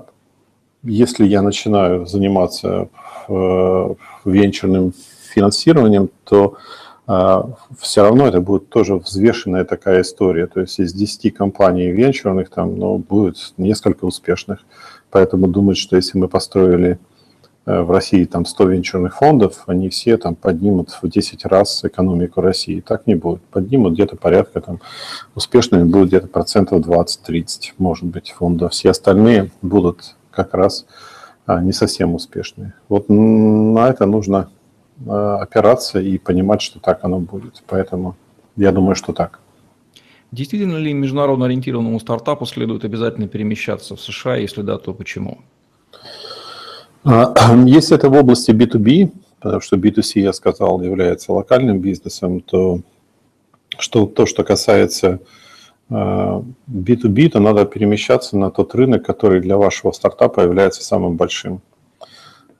если 0.85 1.25
я 1.25 1.41
начинаю 1.41 2.05
заниматься 2.05 2.89
э, 3.27 3.93
венчурным 4.25 4.93
финансированием, 5.33 6.09
то 6.23 6.57
э, 7.07 7.43
все 7.79 8.03
равно 8.03 8.27
это 8.27 8.39
будет 8.39 8.69
тоже 8.69 8.95
взвешенная 8.95 9.65
такая 9.65 10.01
история. 10.01 10.47
То 10.47 10.61
есть 10.61 10.79
из 10.79 10.93
10 10.93 11.33
компаний 11.33 11.91
венчурных 11.91 12.49
там 12.49 12.77
ну, 12.77 12.97
будет 12.97 13.53
несколько 13.57 14.05
успешных. 14.05 14.59
Поэтому 15.11 15.47
думать, 15.47 15.77
что 15.77 15.95
если 15.95 16.17
мы 16.17 16.27
построили 16.27 16.99
Э, 17.65 17.81
в 17.81 17.91
России 17.91 18.25
там 18.25 18.45
100 18.45 18.65
венчурных 18.65 19.17
фондов, 19.17 19.63
они 19.67 19.89
все 19.89 20.17
там 20.17 20.35
поднимут 20.35 20.91
в 21.01 21.07
10 21.07 21.45
раз 21.45 21.83
экономику 21.83 22.41
России. 22.41 22.79
Так 22.79 23.07
не 23.07 23.15
будет. 23.15 23.41
Поднимут 23.43 23.93
где-то 23.93 24.15
порядка 24.15 24.61
там, 24.61 24.79
успешными 25.33 25.83
будут 25.83 26.09
где-то 26.09 26.27
процентов 26.27 26.81
20-30, 26.81 27.73
может 27.77 28.05
быть, 28.05 28.31
фондов. 28.31 28.73
Все 28.73 28.91
остальные 28.91 29.51
будут 29.61 30.15
как 30.35 30.53
раз 30.53 30.85
а, 31.45 31.61
не 31.61 31.71
совсем 31.71 32.15
успешные. 32.15 32.73
Вот 32.89 33.05
на 33.09 33.89
это 33.89 34.05
нужно 34.05 34.49
а, 35.07 35.37
опираться 35.37 35.99
и 35.99 36.17
понимать, 36.17 36.61
что 36.61 36.79
так 36.79 37.03
оно 37.03 37.19
будет. 37.19 37.63
Поэтому 37.67 38.15
я 38.55 38.71
думаю, 38.71 38.95
что 38.95 39.13
так. 39.13 39.39
Действительно 40.31 40.77
ли 40.77 40.93
международно 40.93 41.45
ориентированному 41.45 41.99
стартапу 41.99 42.45
следует 42.45 42.83
обязательно 42.83 43.27
перемещаться 43.27 43.95
в 43.95 44.01
США? 44.01 44.35
Если 44.35 44.61
да, 44.61 44.77
то 44.77 44.93
почему? 44.93 45.39
Если 47.05 47.95
это 47.95 48.09
в 48.09 48.13
области 48.13 48.51
B2B, 48.51 49.11
потому 49.39 49.61
что 49.61 49.77
B2C, 49.77 50.21
я 50.21 50.33
сказал, 50.33 50.81
является 50.81 51.31
локальным 51.31 51.79
бизнесом, 51.79 52.41
то 52.41 52.81
что, 53.77 54.07
то, 54.07 54.25
что 54.25 54.43
касается 54.43 55.19
B2B, 55.89 57.29
то 57.29 57.39
надо 57.39 57.65
перемещаться 57.65 58.37
на 58.37 58.49
тот 58.49 58.73
рынок, 58.73 59.05
который 59.05 59.39
для 59.41 59.57
вашего 59.57 59.91
стартапа 59.91 60.41
является 60.41 60.83
самым 60.83 61.15
большим. 61.15 61.61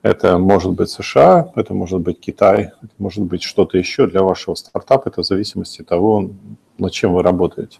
Это 0.02 0.38
может 0.38 0.72
быть 0.72 0.90
США, 0.90 1.50
это 1.56 1.74
может 1.74 2.00
быть 2.00 2.20
Китай, 2.20 2.70
это 2.80 2.92
может 2.98 3.24
быть 3.24 3.42
что-то 3.42 3.76
еще 3.78 4.06
для 4.06 4.22
вашего 4.22 4.54
стартапа, 4.54 5.08
это 5.08 5.22
в 5.22 5.26
зависимости 5.26 5.80
от 5.80 5.88
того, 5.88 6.30
над 6.78 6.92
чем 6.92 7.14
вы 7.14 7.22
работаете. 7.24 7.78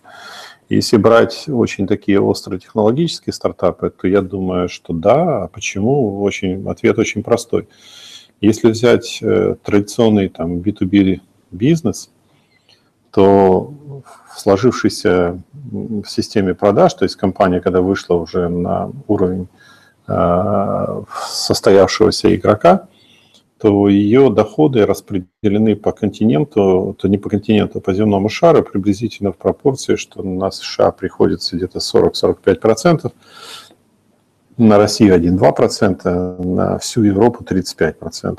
Если 0.68 0.96
брать 0.96 1.44
очень 1.46 1.86
такие 1.86 2.18
остротехнологические 2.20 3.32
стартапы, 3.32 3.90
то 3.90 4.08
я 4.08 4.22
думаю, 4.22 4.68
что 4.68 4.92
да. 4.92 5.44
А 5.44 5.48
почему? 5.48 6.20
Очень, 6.20 6.68
ответ 6.68 6.98
очень 6.98 7.22
простой. 7.22 7.68
Если 8.40 8.70
взять 8.70 9.20
э, 9.22 9.54
традиционный 9.62 10.28
там, 10.28 10.58
B2B 10.58 11.20
бизнес, 11.52 12.10
то 13.16 13.74
в 14.32 14.40
сложившейся 14.40 15.42
системе 16.06 16.54
продаж, 16.54 16.94
то 16.94 17.04
есть 17.04 17.16
компания, 17.16 17.60
когда 17.60 17.80
вышла 17.80 18.14
уже 18.14 18.48
на 18.48 18.92
уровень 19.08 19.48
Э, 20.08 21.02
состоявшегося 21.28 22.32
игрока, 22.36 22.86
то 23.58 23.88
ее 23.88 24.30
доходы 24.30 24.86
распределены 24.86 25.74
по 25.74 25.90
континенту, 25.90 26.94
то 26.96 27.08
не 27.08 27.18
по 27.18 27.28
континенту, 27.28 27.78
а 27.78 27.80
по 27.80 27.92
земному 27.92 28.28
шару 28.28 28.62
приблизительно 28.62 29.32
в 29.32 29.36
пропорции, 29.36 29.96
что 29.96 30.22
на 30.22 30.52
США 30.52 30.92
приходится 30.92 31.56
где-то 31.56 31.78
40-45%, 31.78 33.12
на 34.58 34.78
Россию 34.78 35.16
1-2%, 35.16 36.44
на 36.44 36.78
всю 36.78 37.02
Европу 37.02 37.42
35%. 37.42 38.38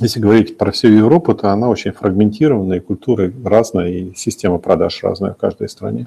Если 0.00 0.20
говорить 0.20 0.56
про 0.56 0.70
всю 0.70 0.88
Европу, 0.88 1.34
то 1.34 1.50
она 1.50 1.68
очень 1.68 1.92
фрагментированная, 1.92 2.76
и 2.76 2.80
культура 2.80 3.32
разная, 3.44 3.88
и 3.88 4.14
система 4.14 4.58
продаж 4.58 5.02
разная 5.02 5.32
в 5.32 5.36
каждой 5.36 5.68
стране. 5.68 6.06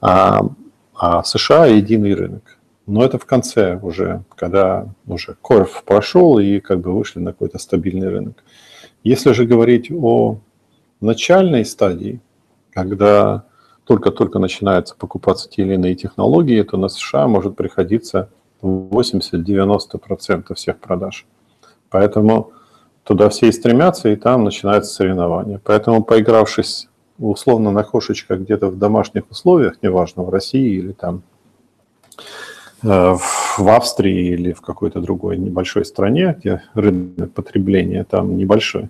А, 0.00 0.40
а 0.94 1.22
США 1.22 1.66
единый 1.66 2.14
рынок. 2.14 2.58
Но 2.86 3.04
это 3.04 3.18
в 3.18 3.26
конце 3.26 3.78
уже, 3.82 4.24
когда 4.34 4.88
уже 5.06 5.36
корф 5.40 5.84
прошел 5.84 6.38
и 6.38 6.58
как 6.58 6.80
бы 6.80 6.92
вышли 6.92 7.20
на 7.20 7.32
какой-то 7.32 7.58
стабильный 7.58 8.08
рынок. 8.08 8.42
Если 9.04 9.32
же 9.32 9.44
говорить 9.44 9.92
о 9.92 10.38
начальной 11.00 11.64
стадии, 11.64 12.20
когда 12.72 13.44
только-только 13.84 14.38
начинаются 14.38 14.96
покупаться 14.96 15.48
те 15.48 15.62
или 15.62 15.74
иные 15.74 15.94
технологии, 15.94 16.62
то 16.62 16.76
на 16.76 16.88
США 16.88 17.28
может 17.28 17.56
приходиться 17.56 18.28
80-90% 18.62 20.54
всех 20.54 20.78
продаж. 20.78 21.26
Поэтому 21.90 22.52
туда 23.08 23.28
все 23.28 23.48
и 23.48 23.52
стремятся, 23.52 24.08
и 24.10 24.16
там 24.16 24.44
начинается 24.44 24.94
соревнование. 24.94 25.60
Поэтому, 25.64 26.04
поигравшись 26.04 26.88
условно 27.18 27.72
на 27.72 27.82
кошечках 27.82 28.38
где-то 28.40 28.68
в 28.68 28.78
домашних 28.78 29.28
условиях, 29.30 29.78
неважно, 29.82 30.22
в 30.22 30.30
России 30.30 30.76
или 30.76 30.92
там 30.92 31.22
Э, 32.82 33.14
в 33.16 33.68
Австрии 33.68 34.34
или 34.34 34.52
в 34.52 34.60
какой-то 34.60 35.00
другой 35.00 35.36
небольшой 35.36 35.84
стране, 35.84 36.36
где 36.38 36.62
рынок 36.74 37.32
потребления 37.32 38.04
там 38.04 38.36
небольшой, 38.36 38.88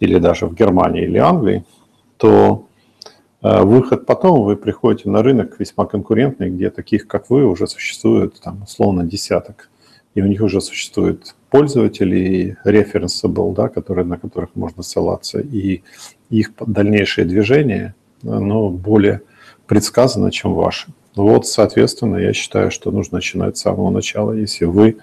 или 0.00 0.18
даже 0.18 0.46
в 0.46 0.54
Германии 0.54 1.04
или 1.04 1.18
Англии, 1.18 1.64
то 2.16 2.66
э, 3.42 3.62
выход 3.62 4.06
потом 4.06 4.42
вы 4.42 4.56
приходите 4.56 5.08
на 5.08 5.22
рынок 5.22 5.60
весьма 5.60 5.86
конкурентный, 5.86 6.50
где 6.50 6.68
таких, 6.70 7.06
как 7.06 7.30
вы, 7.30 7.46
уже 7.46 7.68
существует 7.68 8.40
там 8.40 8.64
условно 8.64 9.04
десяток. 9.04 9.70
И 10.16 10.22
у 10.22 10.26
них 10.26 10.40
уже 10.40 10.62
существуют 10.62 11.36
пользователи, 11.50 12.56
referenceable, 12.64 13.54
да, 13.54 13.68
которые, 13.68 14.06
на 14.06 14.16
которых 14.16 14.48
можно 14.56 14.82
ссылаться, 14.82 15.40
и 15.40 15.82
их 16.30 16.52
дальнейшее 16.58 17.26
движение, 17.26 17.94
оно 18.22 18.70
более 18.70 19.20
предсказано, 19.66 20.30
чем 20.30 20.54
ваше. 20.54 20.88
Вот, 21.14 21.46
соответственно, 21.46 22.16
я 22.16 22.32
считаю, 22.32 22.70
что 22.70 22.90
нужно 22.90 23.18
начинать 23.18 23.58
с 23.58 23.60
самого 23.60 23.90
начала, 23.90 24.32
если 24.32 24.64
вы 24.64 24.96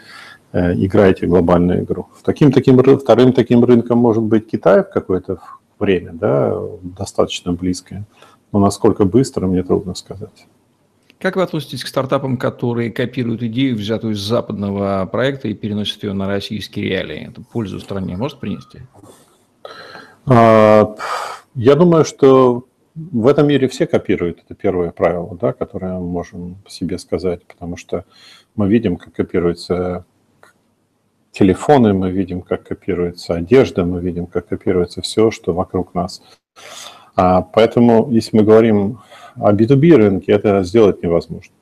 э, 0.52 0.74
играете 0.74 1.28
глобальную 1.28 1.84
игру. 1.84 2.08
Таким, 2.24 2.52
таким, 2.52 2.80
вторым 2.98 3.34
таким 3.34 3.64
рынком 3.64 4.00
может 4.00 4.24
быть 4.24 4.50
Китай 4.50 4.82
в 4.82 4.90
какое-то 4.90 5.38
время, 5.78 6.14
да, 6.14 6.60
достаточно 6.82 7.54
близкое. 7.54 8.06
Но 8.52 8.58
насколько 8.58 9.06
быстро, 9.06 9.46
мне 9.46 9.62
трудно 9.62 9.94
сказать. 9.94 10.48
Как 11.24 11.38
вы 11.38 11.44
относитесь 11.44 11.86
к 11.86 11.88
стартапам, 11.88 12.36
которые 12.36 12.92
копируют 12.92 13.44
идею, 13.44 13.78
взятую 13.78 14.12
из 14.14 14.20
западного 14.20 15.06
проекта, 15.06 15.48
и 15.48 15.54
переносят 15.54 16.04
ее 16.04 16.12
на 16.12 16.28
российские 16.28 16.90
реалии? 16.90 17.30
Это 17.30 17.42
пользу 17.42 17.80
стране 17.80 18.18
может 18.18 18.42
принести? 18.42 18.82
А, 20.26 20.98
я 21.56 21.76
думаю, 21.76 22.04
что 22.04 22.66
в 22.94 23.26
этом 23.26 23.48
мире 23.48 23.70
все 23.70 23.88
копируют, 23.88 24.40
это 24.44 24.54
первое 24.54 24.92
правило, 24.92 25.38
да, 25.40 25.54
которое 25.54 25.94
мы 25.94 26.02
можем 26.02 26.58
себе 26.68 26.98
сказать, 26.98 27.48
потому 27.48 27.78
что 27.78 28.04
мы 28.58 28.68
видим, 28.68 28.98
как 28.98 29.14
копируются 29.14 30.04
телефоны, 31.32 31.94
мы 31.94 32.12
видим, 32.12 32.42
как 32.42 32.68
копируется 32.68 33.36
одежда, 33.36 33.86
мы 33.86 34.02
видим, 34.02 34.26
как 34.26 34.50
копируется 34.50 35.02
все, 35.02 35.32
что 35.32 35.54
вокруг 35.54 35.94
нас. 35.94 36.22
А, 37.16 37.42
поэтому, 37.44 38.12
если 38.12 38.36
мы 38.36 38.44
говорим 38.44 39.00
о 39.36 39.54
B2B 39.54 39.96
рынке, 39.96 40.32
это 40.32 40.64
сделать 40.64 41.04
невозможно. 41.04 41.54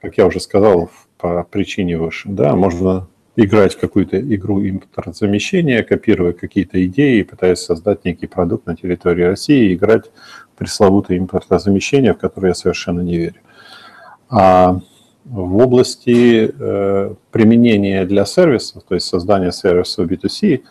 Как 0.00 0.16
я 0.18 0.26
уже 0.26 0.40
сказал 0.40 0.90
по 1.18 1.44
причине 1.44 1.98
выше, 1.98 2.28
да, 2.28 2.54
можно 2.54 3.08
играть 3.36 3.74
в 3.74 3.80
какую-то 3.80 4.20
игру 4.20 4.60
импортозамещения, 4.60 5.82
копируя 5.82 6.32
какие-то 6.32 6.84
идеи, 6.86 7.22
пытаясь 7.22 7.60
создать 7.60 8.04
некий 8.04 8.26
продукт 8.26 8.66
на 8.66 8.76
территории 8.76 9.22
России, 9.22 9.74
играть 9.74 10.10
пресловутое 10.56 11.18
импортозамещение, 11.18 12.14
в 12.14 12.18
которое 12.18 12.48
я 12.48 12.54
совершенно 12.54 13.00
не 13.00 13.16
верю. 13.16 13.40
А 14.28 14.80
в 15.24 15.56
области 15.56 16.52
э, 16.52 17.14
применения 17.30 18.04
для 18.06 18.24
сервисов, 18.24 18.82
то 18.82 18.94
есть 18.94 19.06
создания 19.06 19.52
сервисов 19.52 20.10
B2C, 20.10 20.62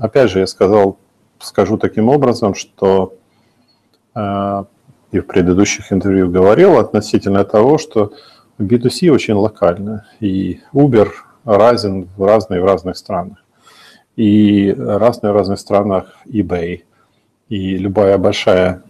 опять 0.00 0.30
же, 0.30 0.40
я 0.40 0.46
сказал, 0.46 0.98
скажу 1.38 1.78
таким 1.78 2.08
образом, 2.08 2.54
что 2.54 3.14
э, 4.14 4.64
и 5.10 5.20
в 5.20 5.26
предыдущих 5.26 5.92
интервью 5.92 6.30
говорил 6.30 6.78
относительно 6.78 7.44
того, 7.44 7.78
что 7.78 8.12
B2C 8.58 9.10
очень 9.10 9.34
локально, 9.34 10.06
и 10.20 10.60
Uber 10.72 11.08
разен 11.44 12.08
в 12.16 12.24
разные 12.24 12.60
в 12.60 12.64
разных 12.64 12.96
странах. 12.96 13.38
И 14.16 14.74
разные 14.76 15.32
в 15.32 15.36
разных 15.36 15.60
странах 15.60 16.16
eBay. 16.26 16.82
И 17.48 17.76
любая 17.76 18.18
большая 18.18 18.82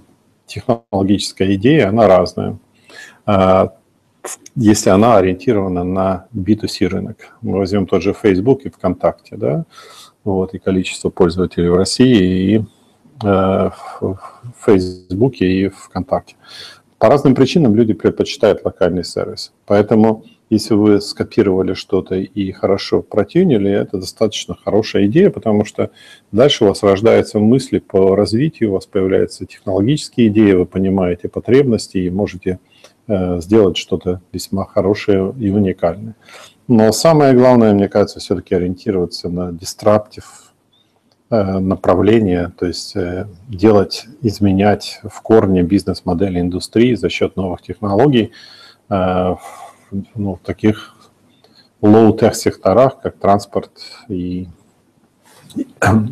технологическая 0.47 1.55
идея, 1.55 1.91
она 1.91 2.09
разная. 2.09 2.59
А, 3.27 3.75
если 4.57 4.91
она 4.91 5.17
ориентирована 5.19 5.85
на 5.85 6.27
B2C 6.35 6.89
рынок. 6.89 7.37
Мы 7.43 7.59
возьмем 7.59 7.87
тот 7.87 8.03
же 8.03 8.15
Facebook 8.15 8.63
и 8.63 8.71
ВКонтакте, 8.71 9.37
да, 9.37 9.65
вот, 10.25 10.55
и 10.55 10.59
количество 10.59 11.11
пользователей 11.11 11.69
в 11.69 11.77
России, 11.77 12.57
и 12.57 12.65
в 13.23 14.19
Фейсбуке 14.65 15.47
и 15.47 15.69
ВКонтакте. 15.69 16.37
По 16.99 17.09
разным 17.09 17.35
причинам 17.35 17.75
люди 17.75 17.95
предпочитают 17.95 18.65
локальный 18.65 19.05
сервис. 19.05 19.53
Поэтому 19.67 20.25
если 20.51 20.75
вы 20.75 21.01
скопировали 21.01 21.75
что-то 21.75 22.15
и 22.15 22.53
хорошо 22.53 23.03
протюнили, 23.03 23.71
это 23.71 23.99
достаточно 23.99 24.57
хорошая 24.57 25.07
идея, 25.07 25.31
потому 25.31 25.65
что 25.65 25.91
дальше 26.33 26.65
у 26.65 26.69
вас 26.69 26.83
рождаются 26.83 27.39
мысли 27.39 27.79
по 27.81 28.17
развитию, 28.17 28.71
у 28.71 28.75
вас 28.75 28.87
появляются 28.87 29.45
технологические 29.45 30.29
идеи, 30.29 30.53
вы 30.53 30.65
понимаете 30.65 31.29
потребности 31.29 31.99
и 31.99 32.11
можете 32.11 32.61
э, 33.07 33.41
сделать 33.41 33.77
что-то 33.77 34.23
весьма 34.33 34.65
хорошее 34.65 35.35
и 35.39 35.51
уникальное. 35.51 36.17
Но 36.67 36.93
самое 36.93 37.35
главное, 37.35 37.75
мне 37.75 37.89
кажется, 37.89 38.21
все-таки 38.21 38.55
ориентироваться 38.55 39.29
на 39.29 39.53
дистраптив 39.53 40.25
э, 40.25 40.48
направление, 41.31 42.53
то 42.59 42.67
есть 42.67 42.97
э, 42.97 43.27
делать, 43.49 44.07
изменять 44.23 45.01
в 45.05 45.21
корне 45.21 45.63
бизнес-модели 45.63 46.41
индустрии 46.41 46.95
за 46.95 47.11
счет 47.11 47.37
новых 47.37 47.61
технологий, 47.63 48.33
ну, 48.89 50.35
в 50.35 50.39
таких 50.43 50.97
low-tech 51.83 52.35
секторах, 52.35 53.01
как 53.01 53.19
транспорт 53.19 53.71
и, 54.09 54.49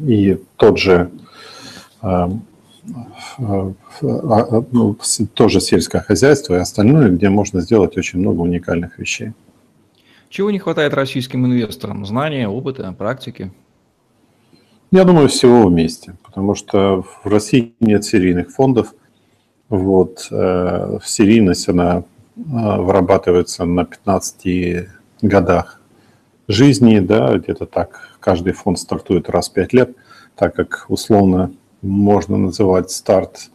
и 0.06 0.42
тот 0.56 0.78
же 0.78 1.10
э, 2.02 2.28
э, 3.38 3.72
ну, 4.00 4.96
тоже 5.34 5.60
сельское 5.60 6.00
хозяйство 6.00 6.54
и 6.54 6.58
остальное, 6.58 7.10
где 7.10 7.28
можно 7.28 7.60
сделать 7.60 7.96
очень 7.96 8.20
много 8.20 8.40
уникальных 8.40 8.98
вещей. 8.98 9.32
Чего 10.28 10.50
не 10.50 10.58
хватает 10.58 10.94
российским 10.94 11.46
инвесторам? 11.46 12.04
Знания, 12.04 12.48
опыта, 12.48 12.92
практики? 12.92 13.52
Я 14.92 15.04
думаю, 15.04 15.28
всего 15.28 15.66
вместе, 15.66 16.14
потому 16.22 16.54
что 16.54 17.02
в 17.02 17.26
России 17.26 17.74
нет 17.80 18.04
серийных 18.04 18.50
фондов. 18.50 18.94
Вот, 19.68 20.28
э, 20.30 20.98
серийность, 21.04 21.68
она 21.68 22.04
а, 22.52 22.80
вырабатывается 22.80 23.64
на 23.64 23.84
15 23.84 24.88
годах 25.22 25.80
жизни, 26.46 27.00
да, 27.00 27.36
где-то 27.36 27.66
так 27.66 28.10
каждый 28.20 28.52
фонд 28.52 28.78
стартует 28.78 29.28
раз 29.28 29.48
в 29.48 29.54
5 29.54 29.72
лет, 29.72 29.96
так 30.36 30.54
как 30.54 30.86
условно 30.88 31.52
можно 31.82 32.36
называть 32.36 32.90
старт 32.90 33.50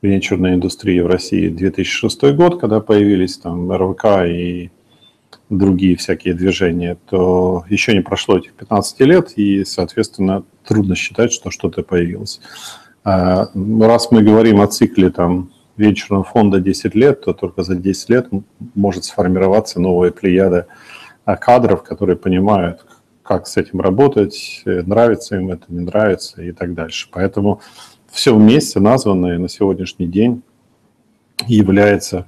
венчурной 0.00 0.54
индустрии 0.54 1.00
в 1.00 1.08
России 1.08 1.48
2006 1.48 2.22
год, 2.34 2.60
когда 2.60 2.80
появились 2.80 3.36
там 3.36 3.70
РВК 3.70 4.26
и 4.26 4.70
другие 5.50 5.96
всякие 5.96 6.34
движения, 6.34 6.96
то 7.08 7.64
еще 7.68 7.92
не 7.92 8.00
прошло 8.00 8.38
этих 8.38 8.54
15 8.54 9.00
лет, 9.00 9.32
и, 9.36 9.64
соответственно, 9.64 10.44
трудно 10.70 10.94
считать, 10.94 11.32
что 11.32 11.50
что-то 11.50 11.82
появилось. 11.82 12.40
А, 13.02 13.48
раз 13.80 14.12
мы 14.12 14.22
говорим 14.22 14.60
о 14.60 14.68
цикле 14.68 15.10
там, 15.10 15.50
венчурного 15.76 16.22
фонда 16.22 16.60
10 16.60 16.94
лет, 16.94 17.22
то 17.22 17.32
только 17.32 17.64
за 17.64 17.74
10 17.74 18.08
лет 18.08 18.28
может 18.76 19.02
сформироваться 19.02 19.80
новая 19.80 20.12
плеяда 20.12 20.68
а, 21.24 21.36
кадров, 21.36 21.82
которые 21.82 22.16
понимают, 22.16 22.86
как 23.24 23.48
с 23.48 23.56
этим 23.56 23.80
работать, 23.80 24.62
нравится 24.64 25.36
им 25.36 25.50
это, 25.50 25.64
не 25.68 25.80
нравится 25.80 26.40
и 26.40 26.52
так 26.52 26.74
дальше. 26.74 27.08
Поэтому 27.10 27.60
все 28.08 28.32
вместе 28.32 28.78
названное 28.78 29.38
на 29.38 29.48
сегодняшний 29.48 30.06
день 30.06 30.42
является, 31.48 32.26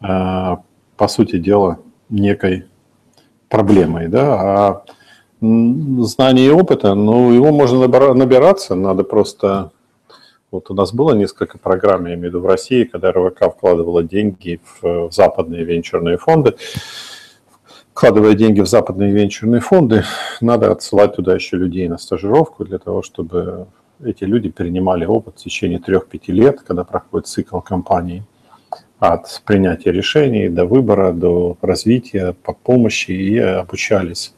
а, 0.00 0.62
по 0.96 1.06
сути 1.06 1.38
дела, 1.38 1.78
некой 2.08 2.66
проблемой. 3.48 4.08
Да? 4.08 4.40
А 4.40 4.84
знание 6.04 6.46
и 6.46 6.50
опыта, 6.50 6.94
ну, 6.94 7.32
его 7.32 7.52
можно 7.52 7.86
набираться, 8.14 8.74
надо 8.74 9.04
просто... 9.04 9.70
Вот 10.50 10.70
у 10.70 10.74
нас 10.74 10.92
было 10.92 11.14
несколько 11.14 11.58
программ, 11.58 12.06
я 12.06 12.14
имею 12.14 12.20
в 12.20 12.34
виду 12.34 12.40
в 12.40 12.46
России, 12.46 12.84
когда 12.84 13.10
РВК 13.10 13.52
вкладывала 13.52 14.04
деньги 14.04 14.60
в, 14.64 15.08
в 15.08 15.12
западные 15.12 15.64
венчурные 15.64 16.16
фонды. 16.16 16.54
Вкладывая 17.92 18.34
деньги 18.34 18.60
в 18.60 18.66
западные 18.66 19.12
венчурные 19.12 19.60
фонды, 19.60 20.04
надо 20.40 20.70
отсылать 20.70 21.16
туда 21.16 21.34
еще 21.34 21.56
людей 21.56 21.88
на 21.88 21.98
стажировку 21.98 22.64
для 22.64 22.78
того, 22.78 23.02
чтобы 23.02 23.66
эти 24.04 24.24
люди 24.24 24.48
перенимали 24.48 25.04
опыт 25.04 25.38
в 25.38 25.42
течение 25.42 25.78
3-5 25.80 26.20
лет, 26.28 26.60
когда 26.60 26.84
проходит 26.84 27.26
цикл 27.26 27.58
компании 27.60 28.24
от 28.98 29.42
принятия 29.44 29.92
решений 29.92 30.48
до 30.48 30.64
выбора, 30.66 31.12
до 31.12 31.56
развития, 31.60 32.34
по 32.42 32.52
помощи 32.52 33.10
и 33.10 33.38
обучались. 33.38 34.34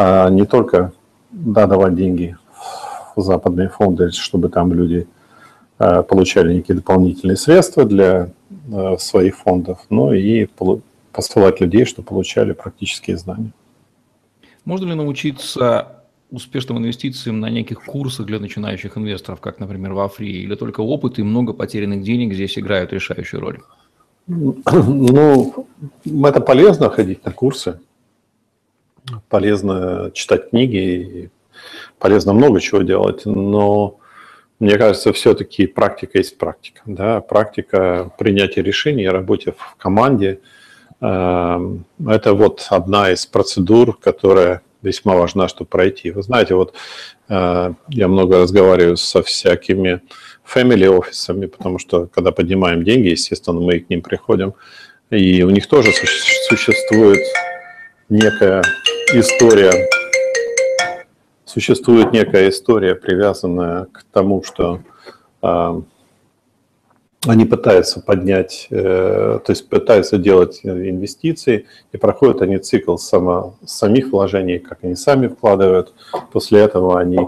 А 0.00 0.30
не 0.30 0.46
только 0.46 0.92
да, 1.32 1.66
давать 1.66 1.96
деньги 1.96 2.36
в 3.16 3.20
западные 3.20 3.68
фонды, 3.68 4.12
чтобы 4.12 4.48
там 4.48 4.72
люди 4.72 5.08
а, 5.76 6.04
получали 6.04 6.54
некие 6.54 6.76
дополнительные 6.76 7.36
средства 7.36 7.84
для 7.84 8.30
а, 8.72 8.96
своих 8.98 9.36
фондов, 9.36 9.80
но 9.90 10.14
и 10.14 10.46
посылать 11.10 11.60
людей, 11.60 11.84
чтобы 11.84 12.06
получали 12.06 12.52
практические 12.52 13.18
знания. 13.18 13.50
Можно 14.64 14.90
ли 14.90 14.94
научиться 14.94 15.96
успешным 16.30 16.78
инвестициям 16.78 17.40
на 17.40 17.50
неких 17.50 17.82
курсах 17.82 18.26
для 18.26 18.38
начинающих 18.38 18.96
инвесторов, 18.96 19.40
как, 19.40 19.58
например, 19.58 19.94
в 19.94 19.98
Африи, 19.98 20.44
или 20.44 20.54
только 20.54 20.80
опыт 20.80 21.18
и 21.18 21.24
много 21.24 21.54
потерянных 21.54 22.04
денег 22.04 22.34
здесь 22.34 22.56
играют 22.56 22.92
решающую 22.92 23.40
роль? 23.40 23.58
Ну, 24.28 25.66
это 26.24 26.40
полезно 26.40 26.88
ходить 26.88 27.24
на 27.24 27.32
курсы, 27.32 27.80
полезно 29.28 30.10
читать 30.14 30.50
книги, 30.50 31.30
полезно 31.98 32.32
много 32.32 32.60
чего 32.60 32.82
делать, 32.82 33.26
но 33.26 33.98
мне 34.60 34.76
кажется, 34.76 35.12
все-таки 35.12 35.66
практика 35.66 36.18
есть 36.18 36.36
практика. 36.36 36.82
Да? 36.86 37.20
Практика 37.20 38.10
принятия 38.18 38.62
решений, 38.62 39.08
работе 39.08 39.52
в 39.52 39.76
команде 39.76 40.40
эм,– 41.00 41.84
это 42.06 42.34
вот 42.34 42.66
одна 42.70 43.12
из 43.12 43.24
процедур, 43.26 43.96
которая 43.96 44.62
весьма 44.82 45.14
важна, 45.14 45.48
чтобы 45.48 45.68
пройти. 45.68 46.10
Вы 46.10 46.22
знаете, 46.22 46.54
вот 46.54 46.74
э, 47.28 47.72
я 47.88 48.08
много 48.08 48.38
разговариваю 48.38 48.96
со 48.96 49.22
всякими 49.22 50.00
family 50.44 50.88
офисами, 50.88 51.46
потому 51.46 51.78
что 51.78 52.06
когда 52.06 52.32
поднимаем 52.32 52.84
деньги, 52.84 53.08
естественно, 53.08 53.60
мы 53.60 53.80
к 53.80 53.90
ним 53.90 54.02
приходим, 54.02 54.54
и 55.10 55.42
у 55.42 55.50
них 55.50 55.66
тоже 55.66 55.92
существует 56.48 57.20
некая 58.08 58.62
история, 59.14 59.88
существует 61.44 62.12
некая 62.12 62.50
история, 62.50 62.94
привязанная 62.94 63.86
к 63.86 64.04
тому, 64.12 64.42
что 64.42 64.80
э, 65.42 65.82
они 67.26 67.44
пытаются 67.46 68.00
поднять, 68.00 68.66
э, 68.70 69.40
то 69.44 69.50
есть 69.50 69.68
пытаются 69.68 70.18
делать 70.18 70.60
инвестиции, 70.62 71.66
и 71.92 71.96
проходят 71.96 72.42
они 72.42 72.58
цикл 72.58 72.96
само, 72.96 73.56
самих 73.64 74.12
вложений, 74.12 74.58
как 74.58 74.80
они 74.82 74.94
сами 74.94 75.28
вкладывают. 75.28 75.94
После 76.32 76.60
этого 76.60 77.00
они 77.00 77.18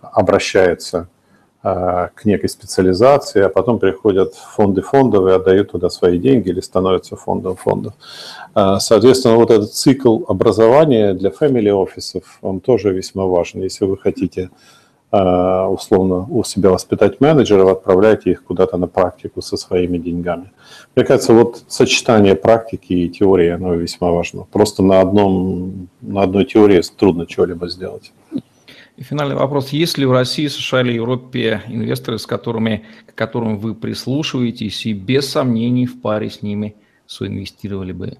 обращаются 0.00 0.98
э, 0.98 1.17
к 1.62 2.24
некой 2.24 2.48
специализации, 2.48 3.42
а 3.42 3.48
потом 3.48 3.78
приходят 3.78 4.34
фонды 4.34 4.80
фондовые, 4.80 5.36
отдают 5.36 5.72
туда 5.72 5.90
свои 5.90 6.18
деньги 6.18 6.50
или 6.50 6.60
становятся 6.60 7.16
фондом 7.16 7.56
фондов. 7.56 7.94
Э, 8.54 8.76
соответственно, 8.78 9.36
вот 9.36 9.50
этот 9.50 9.74
цикл 9.74 10.20
образования 10.28 11.14
для 11.14 11.30
family 11.30 11.70
офисов, 11.70 12.38
он 12.42 12.60
тоже 12.60 12.92
весьма 12.92 13.24
важен. 13.24 13.62
Если 13.62 13.84
вы 13.84 13.98
хотите 13.98 14.50
Э, 15.10 15.64
условно 15.64 16.26
у 16.28 16.44
себя 16.44 16.70
воспитать 16.70 17.20
менеджеров, 17.20 17.70
отправляйте 17.70 18.30
их 18.30 18.44
куда-то 18.44 18.76
на 18.76 18.86
практику 18.86 19.40
со 19.40 19.56
своими 19.56 19.96
деньгами. 19.96 20.52
Мне 20.94 21.04
кажется, 21.04 21.32
вот 21.32 21.62
сочетание 21.66 22.34
практики 22.34 22.92
и 22.92 23.08
теории, 23.08 23.48
оно 23.48 23.74
весьма 23.74 24.10
важно. 24.10 24.46
Просто 24.52 24.82
на, 24.82 25.00
одном, 25.00 25.88
на 26.02 26.22
одной 26.22 26.44
теории 26.44 26.82
трудно 26.96 27.26
чего-либо 27.26 27.68
сделать. 27.70 28.12
И 28.98 29.04
финальный 29.04 29.36
вопрос. 29.36 29.68
Есть 29.68 29.96
ли 29.96 30.06
в 30.06 30.10
России, 30.10 30.48
США 30.48 30.80
или 30.80 30.94
Европе 30.94 31.62
инвесторы, 31.68 32.18
с 32.18 32.26
которыми, 32.26 32.84
к 33.06 33.14
которым 33.14 33.58
вы 33.58 33.76
прислушиваетесь 33.76 34.86
и 34.86 34.92
без 34.92 35.30
сомнений 35.30 35.86
в 35.86 36.00
паре 36.00 36.30
с 36.30 36.42
ними 36.42 36.74
соинвестировали 37.06 37.92
бы? 37.92 38.18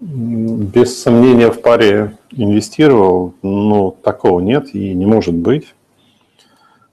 Без 0.00 1.00
сомнения 1.00 1.52
в 1.52 1.62
паре 1.62 2.18
инвестировал, 2.32 3.34
но 3.42 3.92
такого 3.92 4.40
нет 4.40 4.74
и 4.74 4.92
не 4.92 5.06
может 5.06 5.34
быть. 5.34 5.72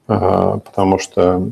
А, 0.08 0.60
потому 0.60 1.00
что 1.00 1.50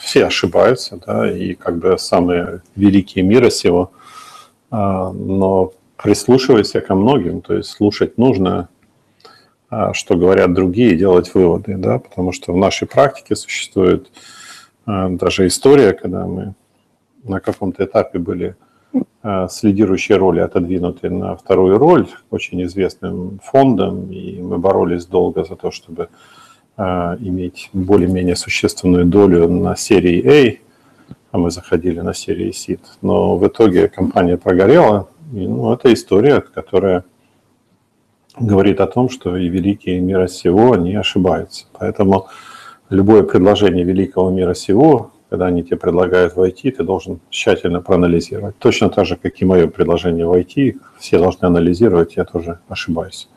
все 0.00 0.24
ошибаются, 0.24 0.98
да, 1.06 1.30
и 1.30 1.52
как 1.52 1.78
бы 1.78 1.98
самые 1.98 2.62
великие 2.76 3.24
мира 3.24 3.50
сего, 3.50 3.92
а, 4.70 5.12
но 5.12 5.72
прислушивайся 6.02 6.80
ко 6.80 6.94
многим, 6.94 7.42
то 7.42 7.54
есть 7.54 7.68
слушать 7.68 8.16
нужно, 8.16 8.70
что 9.92 10.16
говорят 10.16 10.52
другие, 10.52 10.96
делать 10.96 11.32
выводы, 11.34 11.76
да, 11.76 11.98
потому 11.98 12.32
что 12.32 12.52
в 12.52 12.56
нашей 12.56 12.88
практике 12.88 13.36
существует 13.36 14.10
даже 14.84 15.46
история, 15.46 15.92
когда 15.92 16.26
мы 16.26 16.54
на 17.22 17.38
каком-то 17.38 17.84
этапе 17.84 18.18
были 18.18 18.56
с 19.22 19.62
лидирующей 19.62 20.16
роли 20.16 20.40
отодвинуты 20.40 21.10
на 21.10 21.36
вторую 21.36 21.78
роль 21.78 22.08
очень 22.30 22.62
известным 22.64 23.38
фондом, 23.44 24.10
и 24.10 24.40
мы 24.42 24.58
боролись 24.58 25.06
долго 25.06 25.44
за 25.44 25.54
то, 25.54 25.70
чтобы 25.70 26.08
а, 26.82 27.18
иметь 27.20 27.68
более-менее 27.74 28.36
существенную 28.36 29.04
долю 29.04 29.46
на 29.50 29.76
серии 29.76 30.26
A, 30.26 30.58
а 31.30 31.36
мы 31.36 31.50
заходили 31.50 32.00
на 32.00 32.14
серии 32.14 32.52
SID. 32.52 32.80
Но 33.02 33.36
в 33.36 33.46
итоге 33.46 33.88
компания 33.88 34.38
прогорела. 34.38 35.10
И, 35.34 35.46
ну, 35.46 35.74
это 35.74 35.92
история, 35.92 36.40
которая 36.40 37.04
говорит 38.40 38.80
о 38.80 38.86
том, 38.86 39.08
что 39.08 39.36
и 39.36 39.48
великие 39.48 40.00
мира 40.00 40.26
сего 40.26 40.76
не 40.76 40.94
ошибаются. 40.94 41.66
Поэтому 41.78 42.28
любое 42.88 43.22
предложение 43.22 43.84
великого 43.84 44.30
мира 44.30 44.54
сего, 44.54 45.12
когда 45.28 45.46
они 45.46 45.62
тебе 45.62 45.76
предлагают 45.76 46.34
войти, 46.34 46.70
ты 46.70 46.82
должен 46.82 47.20
тщательно 47.30 47.80
проанализировать. 47.80 48.58
Точно 48.58 48.88
так 48.88 49.06
же, 49.06 49.16
как 49.16 49.40
и 49.40 49.44
мое 49.44 49.68
предложение 49.68 50.26
войти, 50.26 50.78
все 50.98 51.18
должны 51.18 51.46
анализировать, 51.46 52.16
я 52.16 52.24
тоже 52.24 52.58
ошибаюсь. 52.68 53.28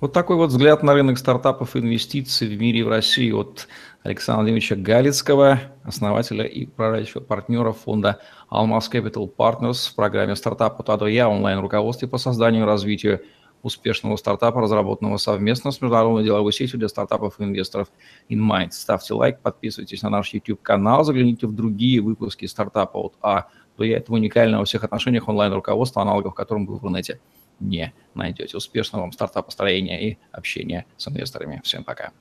Вот 0.00 0.12
такой 0.12 0.36
вот 0.36 0.50
взгляд 0.50 0.82
на 0.82 0.92
рынок 0.92 1.16
стартапов 1.16 1.76
и 1.76 1.78
инвестиций 1.78 2.48
в 2.48 2.60
мире 2.60 2.80
и 2.80 2.82
в 2.82 2.88
России 2.88 3.30
от 3.30 3.68
Александра 4.02 4.40
Владимировича 4.40 4.76
Галицкого, 4.76 5.60
основателя 5.82 6.44
и 6.44 6.66
управляющего 6.66 7.20
партнера 7.20 7.72
фонда 7.72 8.18
Almas 8.50 8.90
Capital 8.92 9.30
Partners 9.34 9.90
в 9.90 9.94
программе 9.94 10.36
«Стартап 10.36 10.78
от 10.80 11.02
А 11.02 11.08
Я» 11.08 11.28
онлайн-руководстве 11.28 12.08
по 12.08 12.18
созданию 12.18 12.64
и 12.64 12.66
развитию 12.66 13.22
успешного 13.64 14.16
стартапа, 14.16 14.60
разработанного 14.60 15.16
совместно 15.16 15.72
с 15.72 15.80
международной 15.80 16.22
деловой 16.22 16.52
сетью 16.52 16.78
для 16.78 16.88
стартапов 16.88 17.40
и 17.40 17.44
инвесторов 17.44 17.88
InMind. 18.28 18.70
Ставьте 18.72 19.14
лайк, 19.14 19.40
подписывайтесь 19.40 20.02
на 20.02 20.10
наш 20.10 20.32
YouTube-канал, 20.34 21.02
загляните 21.02 21.46
в 21.46 21.52
другие 21.52 22.00
выпуски 22.00 22.44
стартапа 22.44 22.98
от 22.98 23.14
А 23.22 23.46
до 23.76 23.84
Я. 23.84 23.96
Это 23.96 24.12
уникальное 24.12 24.58
во 24.58 24.66
всех 24.66 24.84
отношениях 24.84 25.28
онлайн-руководство, 25.28 26.02
аналогов 26.02 26.34
которым 26.34 26.66
вы 26.66 26.74
в 26.74 26.78
интернете 26.78 27.20
не 27.58 27.94
найдете. 28.14 28.56
Успешного 28.56 29.02
вам 29.02 29.12
старта 29.12 29.40
построения 29.42 30.10
и 30.10 30.18
общения 30.30 30.84
с 30.98 31.08
инвесторами. 31.08 31.62
Всем 31.64 31.84
пока. 31.84 32.12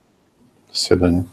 До 0.70 0.78
свидания. 0.78 1.26